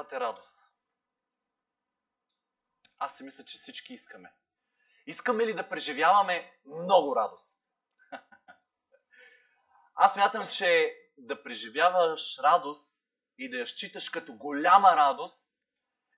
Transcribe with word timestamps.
преживявате 0.00 0.20
радост? 0.20 0.62
Аз 2.98 3.16
си 3.16 3.24
мисля, 3.24 3.44
че 3.44 3.58
всички 3.58 3.94
искаме. 3.94 4.34
Искаме 5.06 5.46
ли 5.46 5.54
да 5.54 5.68
преживяваме 5.68 6.60
много 6.66 7.16
радост? 7.16 7.60
Аз 9.94 10.16
мятам, 10.16 10.48
че 10.48 10.96
да 11.18 11.42
преживяваш 11.42 12.38
радост 12.38 13.08
и 13.38 13.50
да 13.50 13.56
я 13.56 13.66
считаш 13.66 14.10
като 14.10 14.32
голяма 14.32 14.96
радост 14.96 15.56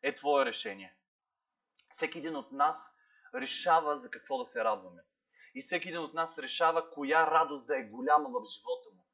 е 0.03 0.15
твое 0.15 0.45
решение. 0.45 0.97
Всеки 1.91 2.19
един 2.19 2.37
от 2.37 2.53
нас 2.53 2.99
решава 3.35 3.99
за 3.99 4.11
какво 4.11 4.39
да 4.39 4.47
се 4.47 4.65
радваме. 4.65 5.03
И 5.55 5.63
всеки 5.63 5.89
един 5.89 6.01
от 6.01 6.15
нас 6.15 6.39
решава 6.39 6.91
коя 6.91 7.27
радост 7.27 7.67
да 7.67 7.79
е 7.79 7.83
голяма 7.83 8.29
в 8.29 8.45
живота 8.45 8.91
му. 8.95 9.07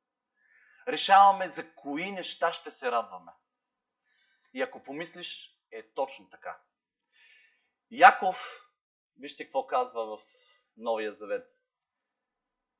Решаваме 0.88 1.48
за 1.48 1.74
кои 1.74 2.12
неща 2.12 2.52
ще 2.52 2.70
се 2.70 2.90
радваме. 2.90 3.32
И 4.58 4.62
ако 4.62 4.82
помислиш, 4.82 5.60
е 5.70 5.82
точно 5.82 6.30
така. 6.30 6.60
Яков, 7.90 8.68
вижте 9.16 9.44
какво 9.44 9.66
казва 9.66 10.16
в 10.16 10.22
Новия 10.76 11.12
Завет. 11.12 11.50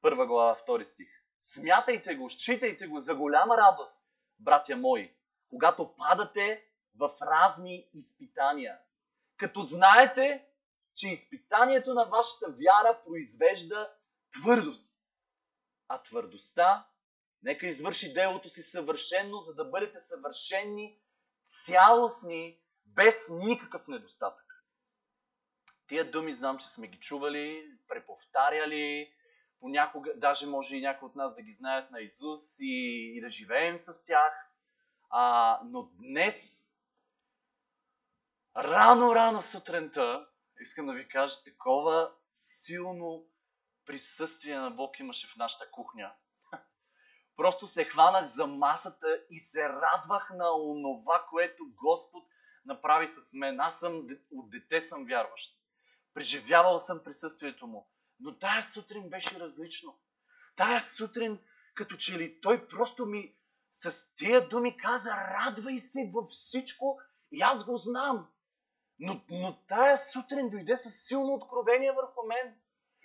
Първа 0.01 0.27
глава, 0.27 0.55
втори 0.55 0.85
стих. 0.85 1.09
Смятайте 1.41 2.15
го, 2.15 2.31
считайте 2.31 2.87
го 2.87 3.01
за 3.01 3.15
голяма 3.15 3.57
радост, 3.57 4.09
братя 4.39 4.77
мои, 4.77 5.17
когато 5.49 5.97
падате 5.97 6.65
в 6.97 7.11
разни 7.23 7.91
изпитания. 7.95 8.79
Като 9.37 9.63
знаете, 9.63 10.49
че 10.95 11.09
изпитанието 11.09 11.95
на 11.95 12.05
вашата 12.05 12.47
вяра 12.51 13.03
произвежда 13.05 13.93
твърдост. 14.33 15.05
А 15.89 16.03
твърдостта 16.03 16.89
нека 17.43 17.67
извърши 17.67 18.13
делото 18.13 18.49
си 18.49 18.63
съвършенно, 18.63 19.39
за 19.39 19.55
да 19.55 19.65
бъдете 19.65 19.99
съвършенни, 20.01 21.01
цялостни, 21.49 22.61
без 22.87 23.31
никакъв 23.31 23.89
недостатък. 23.89 24.65
Тия 25.87 26.11
думи 26.11 26.33
знам, 26.33 26.59
че 26.59 26.67
сме 26.67 26.87
ги 26.87 27.01
чували, 27.01 27.79
преповтаряли, 27.89 29.13
понякога, 29.61 30.13
даже 30.17 30.47
може 30.47 30.77
и 30.77 30.81
някои 30.81 31.07
от 31.07 31.15
нас 31.15 31.35
да 31.35 31.43
ги 31.43 31.53
знаят 31.53 31.91
на 31.91 32.01
Изус 32.01 32.61
и, 32.61 33.13
и 33.17 33.21
да 33.21 33.29
живеем 33.29 33.79
с 33.79 34.05
тях. 34.05 34.51
А, 35.11 35.61
но 35.65 35.83
днес, 35.83 36.69
рано-рано 38.57 39.43
сутринта, 39.43 40.29
искам 40.61 40.87
да 40.87 40.93
ви 40.93 41.09
кажа, 41.09 41.45
такова 41.45 42.13
силно 42.35 43.27
присъствие 43.87 44.59
на 44.59 44.71
Бог 44.71 45.01
имаше 45.01 45.27
в 45.27 45.37
нашата 45.37 45.71
кухня. 45.71 46.15
Просто 47.39 47.67
се 47.67 47.85
хванах 47.85 48.25
за 48.25 48.47
масата 48.47 49.21
и 49.31 49.41
се 49.41 49.69
радвах 49.69 50.31
на 50.35 50.53
онова, 50.53 51.27
което 51.31 51.65
Господ 51.75 52.25
направи 52.65 53.09
с 53.09 53.35
мен. 53.35 53.61
Аз 53.61 53.79
съм 53.79 54.07
от 54.33 54.51
дете 54.51 54.81
съм 54.81 55.07
вярващ. 55.07 55.59
Преживявал 56.15 56.79
съм 56.79 57.05
присъствието 57.05 57.67
му. 57.67 57.91
Но 58.21 58.39
тая 58.39 58.65
сутрин 58.65 59.11
беше 59.11 59.41
различно. 59.41 59.99
Тая 60.57 60.81
сутрин, 60.81 61.39
като 61.75 61.97
че 61.97 62.19
ли 62.19 62.41
той 62.41 62.69
просто 62.69 63.07
ми 63.07 63.37
с 63.73 64.15
тия 64.17 64.49
думи 64.49 64.77
каза, 64.77 65.11
радвай 65.11 65.79
се 65.79 66.11
във 66.15 66.29
всичко 66.29 67.01
и 67.33 67.43
аз 67.43 67.65
го 67.65 67.77
знам. 67.77 68.29
Но, 68.99 69.21
но 69.31 69.59
тая 69.67 69.99
сутрин 69.99 70.51
дойде 70.51 70.77
с 70.77 71.07
силно 71.07 71.35
откровение 71.35 71.93
върху 71.93 72.27
мен 72.27 72.55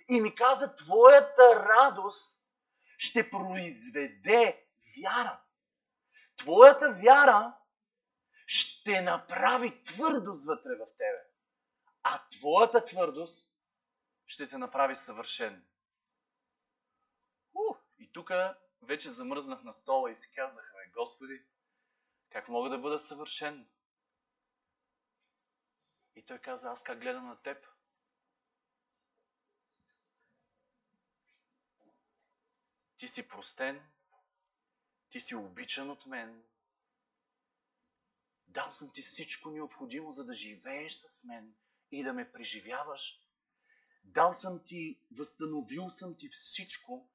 и 0.08 0.20
ми 0.20 0.34
каза, 0.34 0.76
твоята 0.76 1.68
радост 1.68 2.43
ще 2.98 3.30
произведе 3.30 4.66
вяра. 5.02 5.40
Твоята 6.36 6.92
вяра 6.92 7.56
ще 8.46 9.00
направи 9.00 9.82
твърдост 9.82 10.46
вътре 10.46 10.70
в 10.74 10.86
тебе. 10.98 11.24
А 12.02 12.28
твоята 12.30 12.84
твърдост 12.84 13.60
ще 14.26 14.48
те 14.48 14.58
направи 14.58 14.96
съвършен. 14.96 15.66
У, 17.54 17.74
и 17.98 18.12
тук 18.12 18.30
вече 18.82 19.08
замръзнах 19.08 19.62
на 19.62 19.72
стола 19.72 20.10
и 20.10 20.16
си 20.16 20.32
казах, 20.34 20.74
Господи, 20.94 21.44
как 22.30 22.48
мога 22.48 22.70
да 22.70 22.78
бъда 22.78 22.98
съвършен? 22.98 23.68
И 26.16 26.24
той 26.26 26.38
каза, 26.38 26.70
аз 26.70 26.82
как 26.82 27.00
гледам 27.00 27.26
на 27.26 27.42
теб? 27.42 27.66
Ти 33.04 33.08
си 33.08 33.28
простен, 33.28 33.82
ти 35.10 35.20
си 35.20 35.34
обичан 35.34 35.90
от 35.90 36.06
мен. 36.06 36.42
Дал 38.46 38.72
съм 38.72 38.90
ти 38.94 39.02
всичко 39.02 39.50
необходимо, 39.50 40.12
за 40.12 40.24
да 40.24 40.34
живееш 40.34 40.92
с 40.92 41.24
мен 41.24 41.54
и 41.90 42.04
да 42.04 42.12
ме 42.12 42.32
преживяваш. 42.32 43.20
Дал 44.04 44.32
съм 44.32 44.64
ти, 44.66 45.00
възстановил 45.10 45.90
съм 45.90 46.16
ти 46.16 46.28
всичко, 46.28 47.10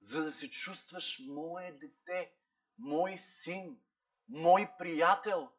за 0.00 0.24
да 0.24 0.32
се 0.32 0.50
чувстваш 0.50 1.18
мое 1.28 1.72
дете, 1.72 2.32
мой 2.78 3.18
син, 3.18 3.80
мой 4.28 4.68
приятел. 4.78 5.52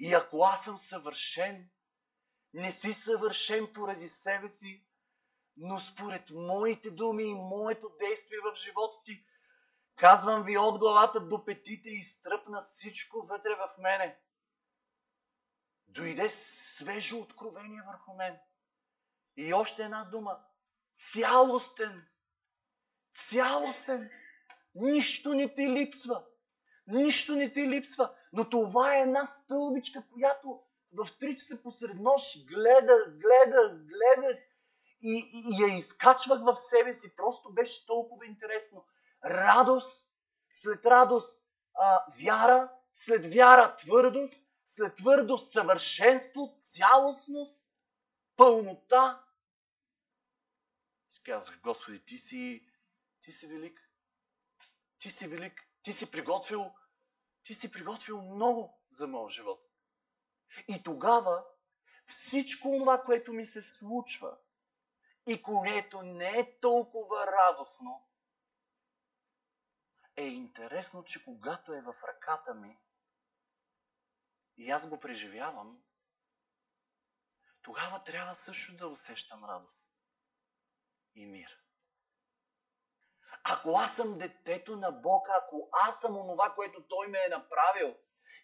И 0.00 0.14
ако 0.14 0.44
аз 0.44 0.64
съм 0.64 0.78
съвършен, 0.78 1.70
не 2.52 2.72
си 2.72 2.92
съвършен 2.92 3.72
поради 3.74 4.08
себе 4.08 4.48
си, 4.48 4.89
но 5.62 5.80
според 5.80 6.30
моите 6.30 6.90
думи 6.90 7.24
и 7.24 7.34
моето 7.34 7.90
действие 7.98 8.38
в 8.44 8.56
живота 8.56 8.96
ти. 9.04 9.24
Казвам 9.96 10.42
ви 10.42 10.58
от 10.58 10.78
главата 10.78 11.20
до 11.20 11.44
петите 11.44 11.88
и 11.88 12.02
стръпна 12.02 12.60
всичко 12.60 13.22
вътре 13.22 13.50
в 13.54 13.78
мене. 13.78 14.20
Дойде 15.88 16.30
свежо 16.30 17.18
откровение 17.18 17.82
върху 17.86 18.14
мен. 18.14 18.38
И 19.36 19.54
още 19.54 19.84
една 19.84 20.04
дума. 20.04 20.38
Цялостен. 20.96 22.06
Цялостен. 23.12 24.10
Нищо 24.74 25.34
не 25.34 25.54
ти 25.54 25.68
липсва. 25.68 26.24
Нищо 26.86 27.32
не 27.32 27.52
ти 27.52 27.68
липсва. 27.68 28.14
Но 28.32 28.50
това 28.50 28.96
е 28.96 29.00
една 29.00 29.24
стълбичка, 29.24 30.02
която 30.12 30.62
в 30.92 31.04
3 31.04 31.36
часа 31.36 31.62
посред 31.62 31.94
нощ 31.94 32.48
гледа, 32.48 33.04
гледа, 33.08 33.78
гледа 33.84 34.38
и, 35.02 35.30
и, 35.32 35.42
и 35.50 35.62
я 35.62 35.76
изкачвах 35.76 36.40
в 36.40 36.54
себе 36.54 36.92
си. 36.92 37.16
Просто 37.16 37.52
беше 37.52 37.86
толкова 37.86 38.26
интересно. 38.26 38.84
Радост, 39.24 40.14
след 40.52 40.86
радост 40.86 41.46
а, 41.74 42.04
вяра, 42.24 42.72
след 42.94 43.34
вяра 43.34 43.76
твърдост, 43.76 44.46
след 44.66 44.96
твърдост 44.96 45.52
съвършенство, 45.52 46.60
цялостност, 46.62 47.66
пълнота. 48.36 49.24
Сказах, 51.10 51.60
Господи, 51.60 52.04
ти 52.04 52.18
си, 52.18 52.66
ти 53.20 53.32
си 53.32 53.46
велик. 53.46 53.90
Ти 54.98 55.10
си 55.10 55.28
велик. 55.28 55.66
Ти 55.82 55.92
си 55.92 56.10
приготвил, 56.10 56.72
ти 57.44 57.54
си 57.54 57.72
приготвил 57.72 58.22
много 58.22 58.82
за 58.90 59.06
моят 59.06 59.32
живот. 59.32 59.70
И 60.68 60.82
тогава 60.82 61.44
всичко 62.06 62.68
това, 62.78 63.02
което 63.02 63.32
ми 63.32 63.46
се 63.46 63.62
случва 63.62 64.38
и 65.26 65.42
което 65.42 66.02
не 66.02 66.38
е 66.38 66.60
толкова 66.60 67.26
радостно, 67.26 68.06
е 70.16 70.24
интересно, 70.24 71.04
че 71.04 71.24
когато 71.24 71.74
е 71.74 71.80
в 71.80 71.94
ръката 72.08 72.54
ми 72.54 72.80
и 74.56 74.70
аз 74.70 74.88
го 74.88 75.00
преживявам, 75.00 75.82
тогава 77.62 78.04
трябва 78.04 78.34
също 78.34 78.76
да 78.76 78.88
усещам 78.88 79.44
радост 79.44 79.92
и 81.14 81.26
мир. 81.26 81.60
Ако 83.44 83.70
аз 83.70 83.96
съм 83.96 84.18
детето 84.18 84.76
на 84.76 84.92
Бог, 84.92 85.28
ако 85.28 85.68
аз 85.72 86.00
съм 86.00 86.16
онова, 86.16 86.54
което 86.54 86.88
Той 86.88 87.08
ме 87.08 87.18
е 87.26 87.28
направил, 87.28 87.96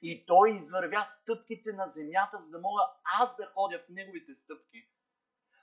и 0.03 0.27
Той 0.27 0.51
извървя 0.51 1.05
стъпките 1.05 1.73
на 1.73 1.89
земята, 1.89 2.39
за 2.39 2.51
да 2.51 2.59
мога 2.59 2.83
аз 3.21 3.37
да 3.37 3.47
ходя 3.47 3.79
в 3.79 3.89
Неговите 3.89 4.35
стъпки, 4.35 4.91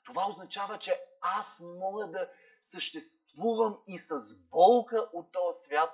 това 0.03 0.29
означава, 0.29 0.79
че 0.79 0.93
аз 1.21 1.59
мога 1.79 2.07
да 2.07 2.29
съществувам 2.61 3.83
и 3.87 3.97
с 3.97 4.39
болка 4.39 5.09
от 5.13 5.31
този 5.31 5.59
свят 5.59 5.89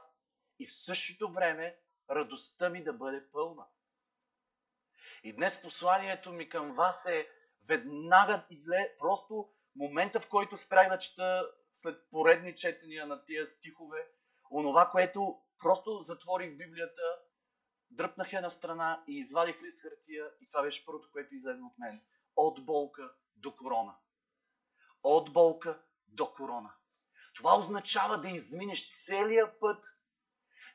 и 0.60 0.68
в 0.68 0.74
същото 0.74 1.32
време 1.32 1.80
радостта 2.10 2.70
ми 2.70 2.84
да 2.84 2.94
бъде 2.94 3.32
пълна. 3.32 3.66
И 5.24 5.34
днес 5.34 5.62
посланието 5.62 6.32
ми 6.32 6.50
към 6.50 6.74
вас 6.74 7.06
е 7.06 7.28
веднага 7.68 8.46
изле, 8.50 8.96
просто 9.00 9.50
момента, 9.76 10.20
в 10.20 10.30
който 10.30 10.58
спрях 10.58 10.90
да 10.90 11.00
чета 11.00 11.52
след 11.76 12.10
поредни 12.10 12.56
четения 12.56 13.08
на 13.08 13.26
тия 13.26 13.48
стихове, 13.48 14.08
онова, 14.52 14.90
което 14.92 15.42
просто 15.60 16.00
затворих 16.00 16.58
Библията, 16.58 17.02
дръпнах 17.92 18.34
я 18.34 18.42
на 18.42 18.50
страна 18.50 19.04
и 19.08 19.18
извадих 19.18 19.62
лист 19.64 19.82
хартия 19.82 20.26
и 20.42 20.48
това 20.48 20.62
беше 20.62 20.86
първото, 20.86 21.10
което 21.12 21.36
излезе 21.36 21.62
от 21.62 21.78
мен. 21.78 21.92
От 22.36 22.66
болка 22.66 23.12
до 23.42 23.56
корона. 23.56 23.96
От 25.04 25.34
болка 25.34 25.82
до 26.08 26.34
корона. 26.34 26.74
Това 27.36 27.60
означава 27.60 28.18
да 28.18 28.30
изминеш 28.30 29.06
целия 29.06 29.60
път 29.60 29.86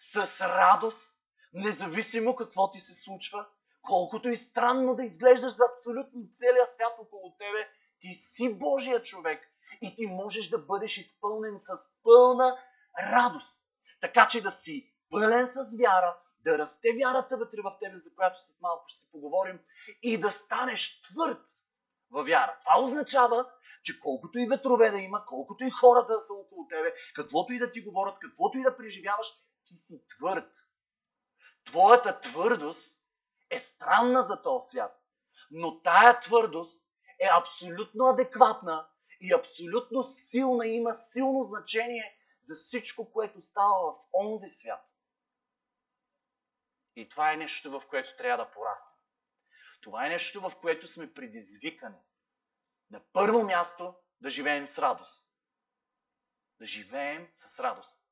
с 0.00 0.40
радост, 0.40 1.20
независимо 1.52 2.36
какво 2.36 2.70
ти 2.70 2.80
се 2.80 2.94
случва, 2.94 3.46
колкото 3.82 4.28
и 4.28 4.36
странно 4.36 4.94
да 4.96 5.04
изглеждаш 5.04 5.52
за 5.52 5.64
абсолютно 5.76 6.28
целия 6.34 6.66
свят 6.66 6.96
около 6.98 7.36
тебе, 7.38 7.68
ти 8.00 8.14
си 8.14 8.58
Божия 8.58 9.02
човек 9.02 9.50
и 9.82 9.94
ти 9.94 10.06
можеш 10.06 10.48
да 10.48 10.58
бъдеш 10.58 10.96
изпълнен 10.96 11.58
с 11.58 11.68
пълна 12.02 12.58
радост. 13.02 13.74
Така 14.00 14.28
че 14.28 14.42
да 14.42 14.50
си 14.50 14.94
пълен 15.10 15.46
с 15.46 15.78
вяра, 15.78 16.18
да 16.44 16.58
расте 16.58 16.88
вярата 17.00 17.36
вътре 17.36 17.58
в 17.62 17.76
тебе, 17.80 17.96
за 17.96 18.14
която 18.16 18.36
след 18.40 18.60
малко 18.60 18.84
ще 18.88 19.00
си 19.00 19.08
поговорим, 19.12 19.60
и 20.02 20.20
да 20.20 20.30
станеш 20.32 21.02
твърд 21.02 21.46
във 22.14 22.26
вяра. 22.26 22.58
Това 22.60 22.84
означава, 22.84 23.50
че 23.82 24.00
колкото 24.00 24.38
и 24.38 24.46
ветрове 24.50 24.90
да 24.90 24.98
има, 24.98 25.26
колкото 25.26 25.64
и 25.64 25.70
хората 25.70 26.14
да 26.14 26.20
са 26.20 26.32
около 26.32 26.68
тебе, 26.68 26.94
каквото 27.14 27.52
и 27.52 27.58
да 27.58 27.70
ти 27.70 27.80
говорят, 27.80 28.18
каквото 28.18 28.58
и 28.58 28.62
да 28.62 28.76
преживяваш, 28.76 29.28
ти 29.66 29.76
си 29.76 30.04
твърд. 30.08 30.50
Твоята 31.64 32.20
твърдост 32.20 33.04
е 33.50 33.58
странна 33.58 34.22
за 34.22 34.42
този 34.42 34.68
свят. 34.68 35.00
Но 35.50 35.82
тая 35.82 36.20
твърдост 36.20 36.92
е 37.20 37.28
абсолютно 37.32 38.06
адекватна 38.06 38.88
и 39.20 39.32
абсолютно 39.32 40.02
силна 40.02 40.66
и 40.66 40.74
има 40.74 40.94
силно 40.94 41.44
значение 41.44 42.18
за 42.42 42.54
всичко, 42.54 43.12
което 43.12 43.40
става 43.40 43.92
в 43.92 43.96
онзи 44.12 44.48
свят. 44.48 44.80
И 46.96 47.08
това 47.08 47.32
е 47.32 47.36
нещо, 47.36 47.80
в 47.80 47.86
което 47.86 48.16
трябва 48.16 48.44
да 48.44 48.50
пораснем. 48.50 49.03
Това 49.84 50.06
е 50.06 50.08
нещо, 50.08 50.40
в 50.40 50.60
което 50.60 50.86
сме 50.86 51.14
предизвикани. 51.14 51.98
На 52.90 53.04
първо 53.12 53.42
място 53.42 53.96
да 54.20 54.30
живеем 54.30 54.68
с 54.68 54.78
радост. 54.78 55.32
Да 56.58 56.66
живеем 56.66 57.28
с 57.32 57.60
радост. 57.60 58.04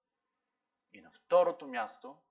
И 0.93 1.01
на 1.01 1.11
второто 1.11 1.69
място 1.69 2.23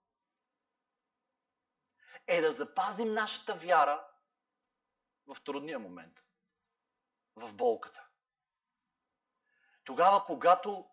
е 2.28 2.42
да 2.42 2.52
запазим 2.52 3.14
нашата 3.14 3.54
вяра 3.54 4.08
в 5.28 5.44
трудния 5.44 5.80
момент. 5.80 6.26
В 7.36 7.54
болката. 7.54 8.08
Тогава, 9.84 10.26
когато 10.26 10.90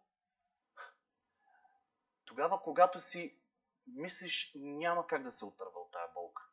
тогава, 2.24 2.62
когато 2.62 3.00
си 3.00 3.42
мислиш, 3.86 4.52
няма 4.54 5.06
как 5.06 5.22
да 5.22 5.30
се 5.30 5.44
отърва 5.44 5.80
от 5.80 5.92
тая 5.92 6.08
болка. 6.14 6.47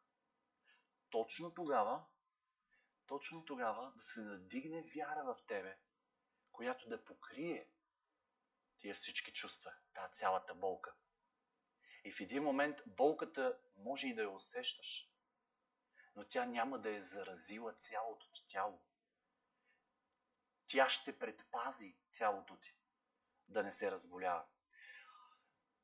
Точно 1.15 1.53
тогава, 1.53 2.05
точно 3.07 3.45
тогава 3.45 3.93
да 3.95 4.03
се 4.03 4.21
надигне 4.21 4.81
вяра 4.95 5.23
в 5.23 5.45
тебе, 5.47 5.77
която 6.51 6.89
да 6.89 7.05
покрие 7.05 7.69
тия 8.79 8.95
всички 8.95 9.33
чувства, 9.33 9.73
тази 9.93 10.13
цялата 10.13 10.55
болка. 10.55 10.95
И 12.03 12.11
в 12.11 12.19
един 12.19 12.43
момент 12.43 12.81
болката 12.87 13.59
може 13.77 14.07
и 14.07 14.15
да 14.15 14.21
я 14.21 14.29
усещаш, 14.29 15.11
но 16.15 16.27
тя 16.27 16.45
няма 16.45 16.79
да 16.79 16.95
е 16.95 17.01
заразила 17.01 17.73
цялото 17.73 18.31
ти 18.31 18.47
тяло. 18.47 18.81
Тя 20.67 20.89
ще 20.89 21.19
предпази 21.19 21.97
тялото 22.13 22.59
ти 22.59 22.77
да 23.47 23.63
не 23.63 23.71
се 23.71 23.91
разболява. 23.91 24.45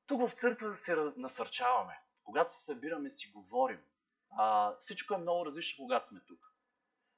Тук 0.05 0.29
в 0.29 0.33
църква 0.33 0.75
се 0.75 0.95
насърчаваме. 0.95 2.03
Когато 2.23 2.53
се 2.53 2.63
събираме, 2.65 3.09
си 3.09 3.31
говорим. 3.31 3.90
А, 4.37 4.75
всичко 4.79 5.13
е 5.13 5.17
много 5.17 5.45
различно, 5.45 5.83
когато 5.83 6.07
сме 6.07 6.19
тук. 6.27 6.39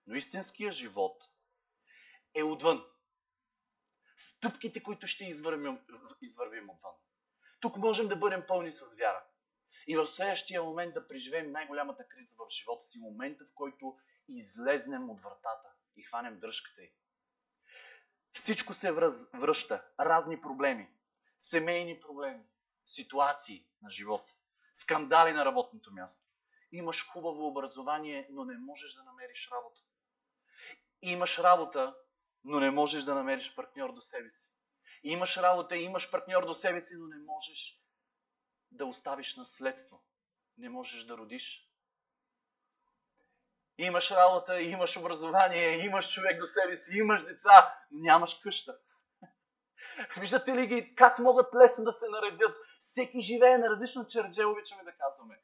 Но 0.07 0.15
истинския 0.15 0.71
живот 0.71 1.23
е 2.33 2.43
отвън. 2.43 2.85
Стъпките, 4.17 4.83
които 4.83 5.07
ще 5.07 5.25
извървим, 5.25 5.79
извървим 6.21 6.69
отвън. 6.69 6.93
Тук 7.59 7.77
можем 7.77 8.07
да 8.07 8.15
бъдем 8.15 8.43
пълни 8.47 8.71
с 8.71 8.95
вяра. 8.95 9.23
И 9.87 9.95
в 9.95 10.07
следващия 10.07 10.63
момент 10.63 10.93
да 10.93 11.07
преживеем 11.07 11.51
най-голямата 11.51 12.07
криза 12.07 12.35
в 12.39 12.49
живота 12.49 12.85
си, 12.85 12.99
момента 12.99 13.45
в 13.45 13.53
който 13.55 13.97
излезнем 14.27 15.09
от 15.09 15.21
вратата 15.21 15.73
и 15.95 16.03
хванем 16.03 16.39
дръжката 16.39 16.81
й. 16.81 16.93
Всичко 18.31 18.73
се 18.73 18.91
връща. 19.33 19.91
Разни 19.99 20.41
проблеми. 20.41 20.89
Семейни 21.39 21.99
проблеми. 21.99 22.43
Ситуации 22.85 23.67
на 23.81 23.89
живота. 23.89 24.33
Скандали 24.73 25.33
на 25.33 25.45
работното 25.45 25.93
място. 25.93 26.32
Имаш 26.73 27.07
хубаво 27.07 27.47
образование, 27.47 28.27
но 28.29 28.45
не 28.45 28.57
можеш 28.57 28.93
да 28.93 29.03
намериш 29.03 29.49
работа. 29.51 29.81
Имаш 31.01 31.39
работа, 31.39 31.95
но 32.43 32.59
не 32.59 32.71
можеш 32.71 33.03
да 33.03 33.15
намериш 33.15 33.55
партньор 33.55 33.93
до 33.93 34.01
себе 34.01 34.29
си. 34.29 34.53
Имаш 35.03 35.37
работа, 35.37 35.75
имаш 35.75 36.11
партньор 36.11 36.45
до 36.45 36.53
себе 36.53 36.81
си, 36.81 36.93
но 36.97 37.07
не 37.07 37.23
можеш 37.25 37.83
да 38.71 38.85
оставиш 38.85 39.35
наследство. 39.35 40.03
Не 40.57 40.69
можеш 40.69 41.05
да 41.05 41.17
родиш. 41.17 41.69
Имаш 43.77 44.11
работа, 44.11 44.61
имаш 44.61 44.97
образование, 44.97 45.85
имаш 45.85 46.13
човек 46.13 46.39
до 46.39 46.45
себе 46.45 46.75
си, 46.75 46.97
имаш 46.97 47.25
деца, 47.25 47.73
но 47.91 47.99
нямаш 48.01 48.33
къща. 48.33 48.77
Виждате 50.17 50.55
ли 50.55 50.67
ги 50.67 50.95
как 50.95 51.19
могат 51.19 51.55
лесно 51.55 51.83
да 51.83 51.91
се 51.91 52.09
наредят? 52.09 52.55
Всеки 52.79 53.19
живее 53.19 53.57
на 53.57 53.69
различно 53.69 54.07
чердже, 54.07 54.45
обичаме 54.45 54.83
да 54.83 54.91
казваме. 54.97 55.39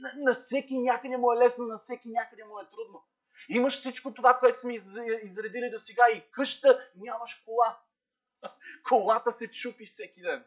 На, 0.00 0.12
на 0.16 0.34
всеки 0.34 0.78
някъде 0.78 1.16
му 1.16 1.32
е 1.32 1.36
лесно, 1.36 1.66
на 1.66 1.76
всеки 1.76 2.10
някъде 2.10 2.44
му 2.44 2.60
е 2.60 2.68
трудно. 2.70 3.04
Имаш 3.48 3.78
всичко 3.78 4.14
това, 4.14 4.38
което 4.38 4.58
сме 4.58 4.74
изредили 5.22 5.70
до 5.70 5.78
сега 5.78 6.02
и 6.14 6.30
къща, 6.30 6.90
нямаш 6.96 7.34
кола. 7.34 7.80
Колата 8.88 9.32
се 9.32 9.50
чупи 9.50 9.86
всеки 9.86 10.22
ден. 10.22 10.44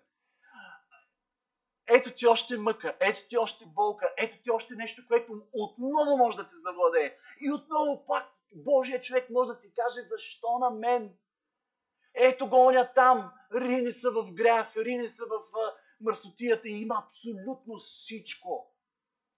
Ето 1.88 2.12
ти 2.12 2.28
още 2.28 2.58
мъка, 2.58 2.98
ето 3.00 3.28
ти 3.30 3.38
още 3.38 3.66
болка, 3.66 4.14
ето 4.18 4.44
ти 4.44 4.52
още 4.52 4.76
нещо, 4.76 5.02
което 5.08 5.42
отново 5.54 6.18
може 6.18 6.38
да 6.38 6.48
те 6.48 6.56
завладее. 6.56 7.18
И 7.42 7.52
отново 7.52 8.06
пак 8.06 8.26
Божия 8.56 9.02
човек 9.02 9.30
може 9.30 9.48
да 9.48 9.56
си 9.56 9.74
каже, 9.74 10.02
защо 10.02 10.58
на 10.60 10.70
мен? 10.70 11.18
Ето 12.16 12.50
го 12.50 12.66
оня 12.66 12.94
там, 12.96 13.32
рини 13.56 13.92
са 13.92 14.12
в 14.12 14.34
грях, 14.34 14.78
рини 14.78 15.08
са 15.08 15.24
в 15.26 15.56
мърсотията 16.02 16.70
и 16.70 16.82
има 16.82 17.04
абсолютно 17.08 17.78
всичко. 17.78 18.63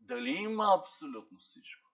Дали 0.06 0.30
има 0.30 0.76
абсолютно 0.80 1.40
всичко? 1.40 1.92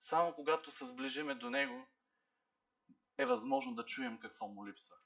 Само 0.00 0.34
когато 0.34 0.72
се 0.72 0.86
сближиме 0.86 1.34
до 1.34 1.50
Него, 1.50 1.86
е 3.18 3.26
възможно 3.26 3.74
да 3.74 3.84
чуем 3.84 4.18
какво 4.18 4.48
му 4.48 4.66
липсва. 4.66 4.96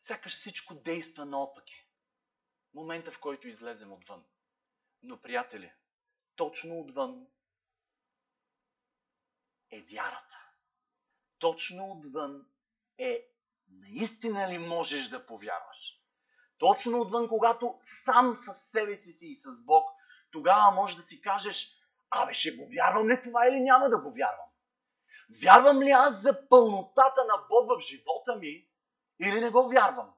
Сякаш 0.00 0.32
всичко 0.32 0.74
действа 0.74 1.24
наопаки. 1.24 1.88
Момента, 2.74 3.12
в 3.12 3.20
който 3.20 3.48
излезем 3.48 3.92
отвън. 3.92 4.24
Но, 5.02 5.22
приятели, 5.22 5.72
точно 6.36 6.80
отвън 6.80 7.26
е 9.70 9.82
вярата. 9.82 10.50
Точно 11.38 11.92
отвън 11.92 12.52
е 12.98 13.31
наистина 13.80 14.48
ли 14.48 14.58
можеш 14.58 15.08
да 15.08 15.26
повярваш. 15.26 15.98
Точно 16.58 17.00
отвън, 17.00 17.28
когато 17.28 17.78
сам 17.80 18.36
със 18.36 18.56
себе 18.56 18.96
си 18.96 19.12
си 19.12 19.26
и 19.26 19.36
с 19.36 19.64
Бог, 19.64 19.90
тогава 20.30 20.70
можеш 20.70 20.96
да 20.96 21.02
си 21.02 21.20
кажеш, 21.22 21.78
абе 22.10 22.34
ще 22.34 22.56
го 22.56 22.68
вярвам 22.74 23.08
ли 23.08 23.22
това 23.22 23.46
или 23.48 23.60
няма 23.60 23.88
да 23.88 23.98
го 23.98 24.12
вярвам? 24.12 24.48
Вярвам 25.42 25.82
ли 25.82 25.90
аз 25.90 26.22
за 26.22 26.48
пълнотата 26.48 27.24
на 27.24 27.46
Бог 27.48 27.70
в 27.70 27.80
живота 27.80 28.36
ми 28.36 28.68
или 29.20 29.40
не 29.40 29.50
го 29.50 29.68
вярвам? 29.68 30.14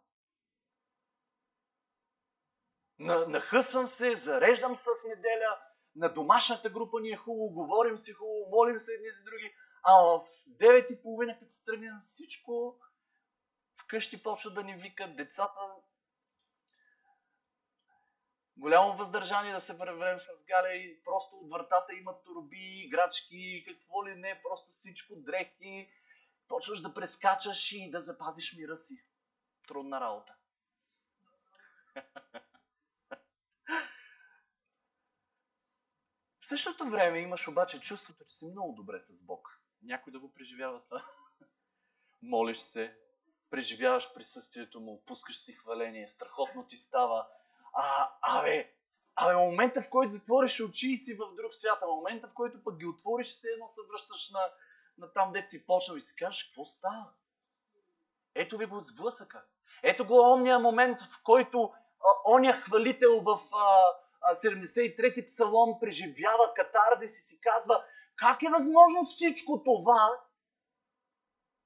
Нахъсвам 3.28 3.86
се, 3.86 4.14
зареждам 4.14 4.76
се 4.76 4.90
в 4.90 5.08
неделя, 5.08 5.58
на 5.96 6.08
домашната 6.08 6.70
група 6.70 7.00
ни 7.00 7.10
е 7.10 7.16
хубаво, 7.16 7.54
говорим 7.54 7.96
си 7.96 8.12
хубаво, 8.12 8.50
молим 8.50 8.80
се 8.80 8.92
едни 8.92 9.10
за 9.10 9.24
други, 9.24 9.54
а 9.82 10.02
в 10.02 10.20
9.30, 10.48 11.38
като 11.38 11.52
се 11.52 11.64
тръгнем 11.64 11.98
всичко, 12.00 12.78
вкъщи 13.84 14.22
почва 14.22 14.50
да 14.50 14.64
ни 14.64 14.74
викат, 14.74 15.16
децата 15.16 15.60
голямо 18.56 18.96
въздържание 18.96 19.52
да 19.52 19.60
се 19.60 19.78
преведем 19.78 20.20
с 20.20 20.44
Галя 20.46 20.74
и 20.74 21.02
просто 21.04 21.36
от 21.36 21.50
вратата 21.50 21.94
имат 21.94 22.24
турби, 22.24 22.82
играчки, 22.84 23.64
какво 23.68 24.06
ли 24.06 24.14
не, 24.14 24.42
просто 24.42 24.70
всичко, 24.70 25.16
дрехи. 25.16 25.90
Почваш 26.48 26.80
да 26.80 26.94
прескачаш 26.94 27.72
и 27.72 27.90
да 27.90 28.02
запазиш 28.02 28.56
мира 28.58 28.76
си. 28.76 29.04
Трудна 29.68 30.00
работа. 30.00 30.34
В 36.40 36.46
същото 36.46 36.84
време 36.84 37.18
имаш 37.18 37.48
обаче 37.48 37.80
чувството, 37.80 38.24
че 38.24 38.34
си 38.34 38.46
много 38.50 38.72
добре 38.72 39.00
с 39.00 39.24
Бог. 39.24 39.60
Някой 39.82 40.12
да 40.12 40.18
го 40.18 40.32
преживява 40.32 40.84
това. 40.84 41.04
Молиш 42.22 42.58
се, 42.58 42.98
преживяваш 43.50 44.14
присъствието 44.14 44.80
му, 44.80 45.02
пускаш 45.06 45.38
си 45.38 45.52
хваление, 45.52 46.08
страхотно 46.08 46.66
ти 46.66 46.76
става, 46.76 47.26
а, 47.72 48.10
абе, 48.22 48.72
абе, 49.16 49.34
момента 49.34 49.82
в 49.82 49.90
който 49.90 50.12
затвориш 50.12 50.60
очи 50.60 50.92
и 50.92 50.96
си 50.96 51.14
в 51.14 51.36
друг 51.36 51.54
свят, 51.54 51.78
а 51.82 51.86
момента 51.86 52.28
в 52.28 52.34
който 52.34 52.64
пък 52.64 52.76
ги 52.76 52.86
отвориш, 52.86 53.28
се 53.28 53.48
едно 53.48 53.68
се 53.68 53.80
връщаш 53.92 54.30
на, 54.30 54.40
на 54.98 55.12
там, 55.12 55.32
де 55.32 55.48
си 55.48 55.66
почнал 55.66 55.96
и 55.96 56.00
си 56.00 56.16
кажеш, 56.16 56.44
какво 56.44 56.64
става? 56.64 57.12
Ето 58.34 58.56
ви 58.56 58.66
го 58.66 58.80
сблъсъка. 58.80 59.44
Ето 59.82 60.06
го 60.06 60.20
онния 60.20 60.58
момент, 60.58 61.00
в 61.00 61.22
който 61.22 61.72
оня 62.26 62.52
хвалител 62.52 63.20
в 63.20 63.38
а, 63.54 63.84
а, 64.20 64.34
73-ти 64.34 65.26
псалом 65.26 65.78
преживява 65.80 66.54
катарзис 66.54 67.18
и 67.18 67.22
си 67.22 67.40
казва, 67.40 67.84
как 68.16 68.42
е 68.42 68.50
възможно 68.50 69.02
всичко 69.02 69.62
това? 69.64 70.10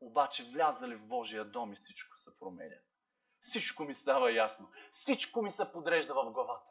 Обаче 0.00 0.45
влязали 0.45 0.97
в 0.97 1.07
Божия 1.07 1.45
дом 1.45 1.73
и 1.73 1.76
всичко 1.76 2.17
се 2.17 2.38
променя. 2.38 2.76
Всичко 3.40 3.85
ми 3.85 3.95
става 3.95 4.33
ясно. 4.33 4.71
Всичко 4.93 5.43
ми 5.43 5.50
се 5.50 5.73
подрежда 5.73 6.14
в 6.14 6.33
главата. 6.33 6.71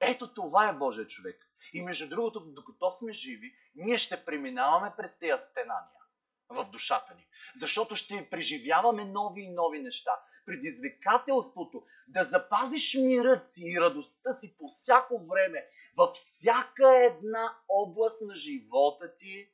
Ето 0.00 0.34
това 0.34 0.68
е 0.68 0.76
Божия 0.76 1.06
човек. 1.06 1.46
И 1.72 1.82
между 1.82 2.08
другото, 2.08 2.40
докато 2.40 2.90
сме 2.90 3.12
живи, 3.12 3.54
ние 3.74 3.98
ще 3.98 4.24
преминаваме 4.24 4.92
през 4.96 5.18
тези 5.18 5.42
стенания 5.50 6.00
в 6.48 6.64
душата 6.64 7.14
ни. 7.14 7.26
Защото 7.56 7.96
ще 7.96 8.30
преживяваме 8.30 9.04
нови 9.04 9.42
и 9.42 9.52
нови 9.52 9.82
неща. 9.82 10.10
Предизвикателството 10.46 11.84
да 12.08 12.24
запазиш 12.24 12.94
мирът 12.94 13.48
си 13.48 13.64
и 13.66 13.80
радостта 13.80 14.32
си 14.32 14.56
по 14.58 14.68
всяко 14.68 15.26
време, 15.26 15.66
във 15.96 16.16
всяка 16.16 17.04
една 17.04 17.58
област 17.68 18.22
на 18.22 18.36
живота 18.36 19.14
ти, 19.14 19.50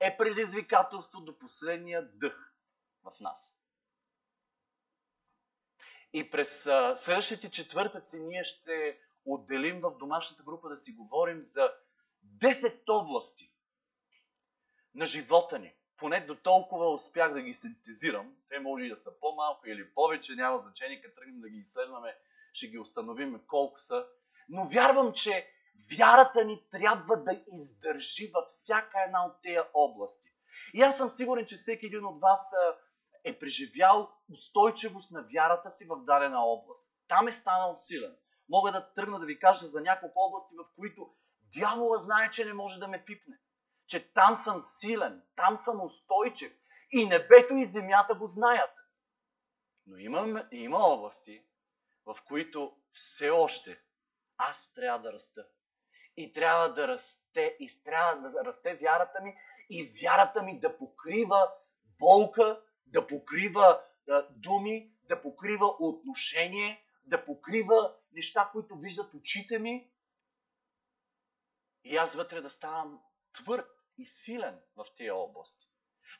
е 0.00 0.16
предизвикателство 0.16 1.20
до 1.20 1.38
последния 1.38 2.08
дъх 2.12 2.54
в 3.02 3.20
нас. 3.20 3.56
И 6.12 6.30
през 6.30 6.62
следващите 6.96 7.50
четвъртъци 7.50 8.20
ние 8.20 8.44
ще 8.44 9.00
отделим 9.24 9.80
в 9.80 9.96
домашната 9.98 10.42
група 10.42 10.68
да 10.68 10.76
си 10.76 10.92
говорим 10.92 11.42
за 11.42 11.72
10 12.38 12.82
области 12.88 13.52
на 14.94 15.06
живота 15.06 15.58
ни. 15.58 15.74
Поне 15.96 16.20
до 16.20 16.34
толкова 16.34 16.92
успях 16.92 17.32
да 17.32 17.42
ги 17.42 17.54
синтезирам. 17.54 18.36
Те 18.48 18.58
може 18.58 18.84
и 18.84 18.88
да 18.88 18.96
са 18.96 19.20
по-малко 19.20 19.68
или 19.68 19.94
повече, 19.94 20.34
няма 20.34 20.58
значение, 20.58 21.02
като 21.02 21.14
тръгнем 21.14 21.40
да 21.40 21.48
ги 21.48 21.58
изследваме, 21.58 22.16
ще 22.52 22.68
ги 22.68 22.78
установим 22.78 23.40
колко 23.46 23.80
са. 23.80 24.06
Но 24.48 24.64
вярвам, 24.64 25.12
че 25.12 25.46
вярата 25.98 26.44
ни 26.44 26.68
трябва 26.70 27.16
да 27.16 27.42
издържи 27.52 28.30
във 28.34 28.44
всяка 28.48 29.02
една 29.06 29.26
от 29.26 29.42
тези 29.42 29.58
области. 29.74 30.28
И 30.74 30.82
аз 30.82 30.96
съм 30.96 31.10
сигурен, 31.10 31.46
че 31.46 31.54
всеки 31.54 31.86
един 31.86 32.04
от 32.04 32.20
вас 32.20 32.54
е 33.24 33.38
преживял 33.38 34.10
устойчивост 34.32 35.10
на 35.10 35.26
вярата 35.34 35.70
си 35.70 35.86
в 35.88 36.04
дадена 36.04 36.44
област. 36.44 37.00
Там 37.08 37.28
е 37.28 37.32
станал 37.32 37.76
силен. 37.76 38.16
Мога 38.48 38.72
да 38.72 38.92
тръгна 38.92 39.18
да 39.18 39.26
ви 39.26 39.38
кажа 39.38 39.66
за 39.66 39.80
няколко 39.80 40.20
области, 40.20 40.54
в 40.56 40.74
които 40.76 41.14
дявола 41.58 41.98
знае, 41.98 42.30
че 42.30 42.44
не 42.44 42.54
може 42.54 42.78
да 42.78 42.88
ме 42.88 43.04
пипне. 43.04 43.38
Че 43.86 44.12
там 44.12 44.36
съм 44.36 44.60
силен, 44.60 45.22
там 45.36 45.56
съм 45.56 45.84
устойчив. 45.84 46.52
И 46.92 47.06
небето 47.06 47.54
и 47.54 47.64
земята 47.64 48.14
го 48.14 48.26
знаят. 48.26 48.70
Но 49.86 49.96
има, 49.96 50.48
има 50.52 50.78
области, 50.78 51.44
в 52.06 52.16
които 52.28 52.76
все 52.92 53.30
още 53.30 53.76
аз 54.40 54.72
трябва 54.74 54.98
да 55.02 55.12
раста. 55.12 55.46
И 56.16 56.32
трябва 56.32 56.72
да 56.72 56.88
расте, 56.88 57.56
и 57.60 57.82
трябва 57.84 58.30
да 58.30 58.44
расте 58.44 58.74
вярата 58.74 59.20
ми, 59.22 59.36
и 59.70 59.92
вярата 60.02 60.42
ми 60.42 60.60
да 60.60 60.78
покрива 60.78 61.52
болка, 61.98 62.62
да 62.86 63.06
покрива 63.06 63.82
да, 64.06 64.28
думи, 64.30 64.94
да 65.04 65.22
покрива 65.22 65.66
отношение, 65.80 66.84
да 67.04 67.24
покрива 67.24 67.96
неща, 68.12 68.48
които 68.52 68.76
виждат 68.76 69.14
очите 69.14 69.58
ми. 69.58 69.90
И 71.84 71.96
аз 71.96 72.14
вътре 72.14 72.40
да 72.40 72.50
ставам 72.50 73.00
твърд 73.32 73.70
и 73.98 74.06
силен 74.06 74.60
в 74.76 74.86
тези 74.96 75.10
области. 75.10 75.66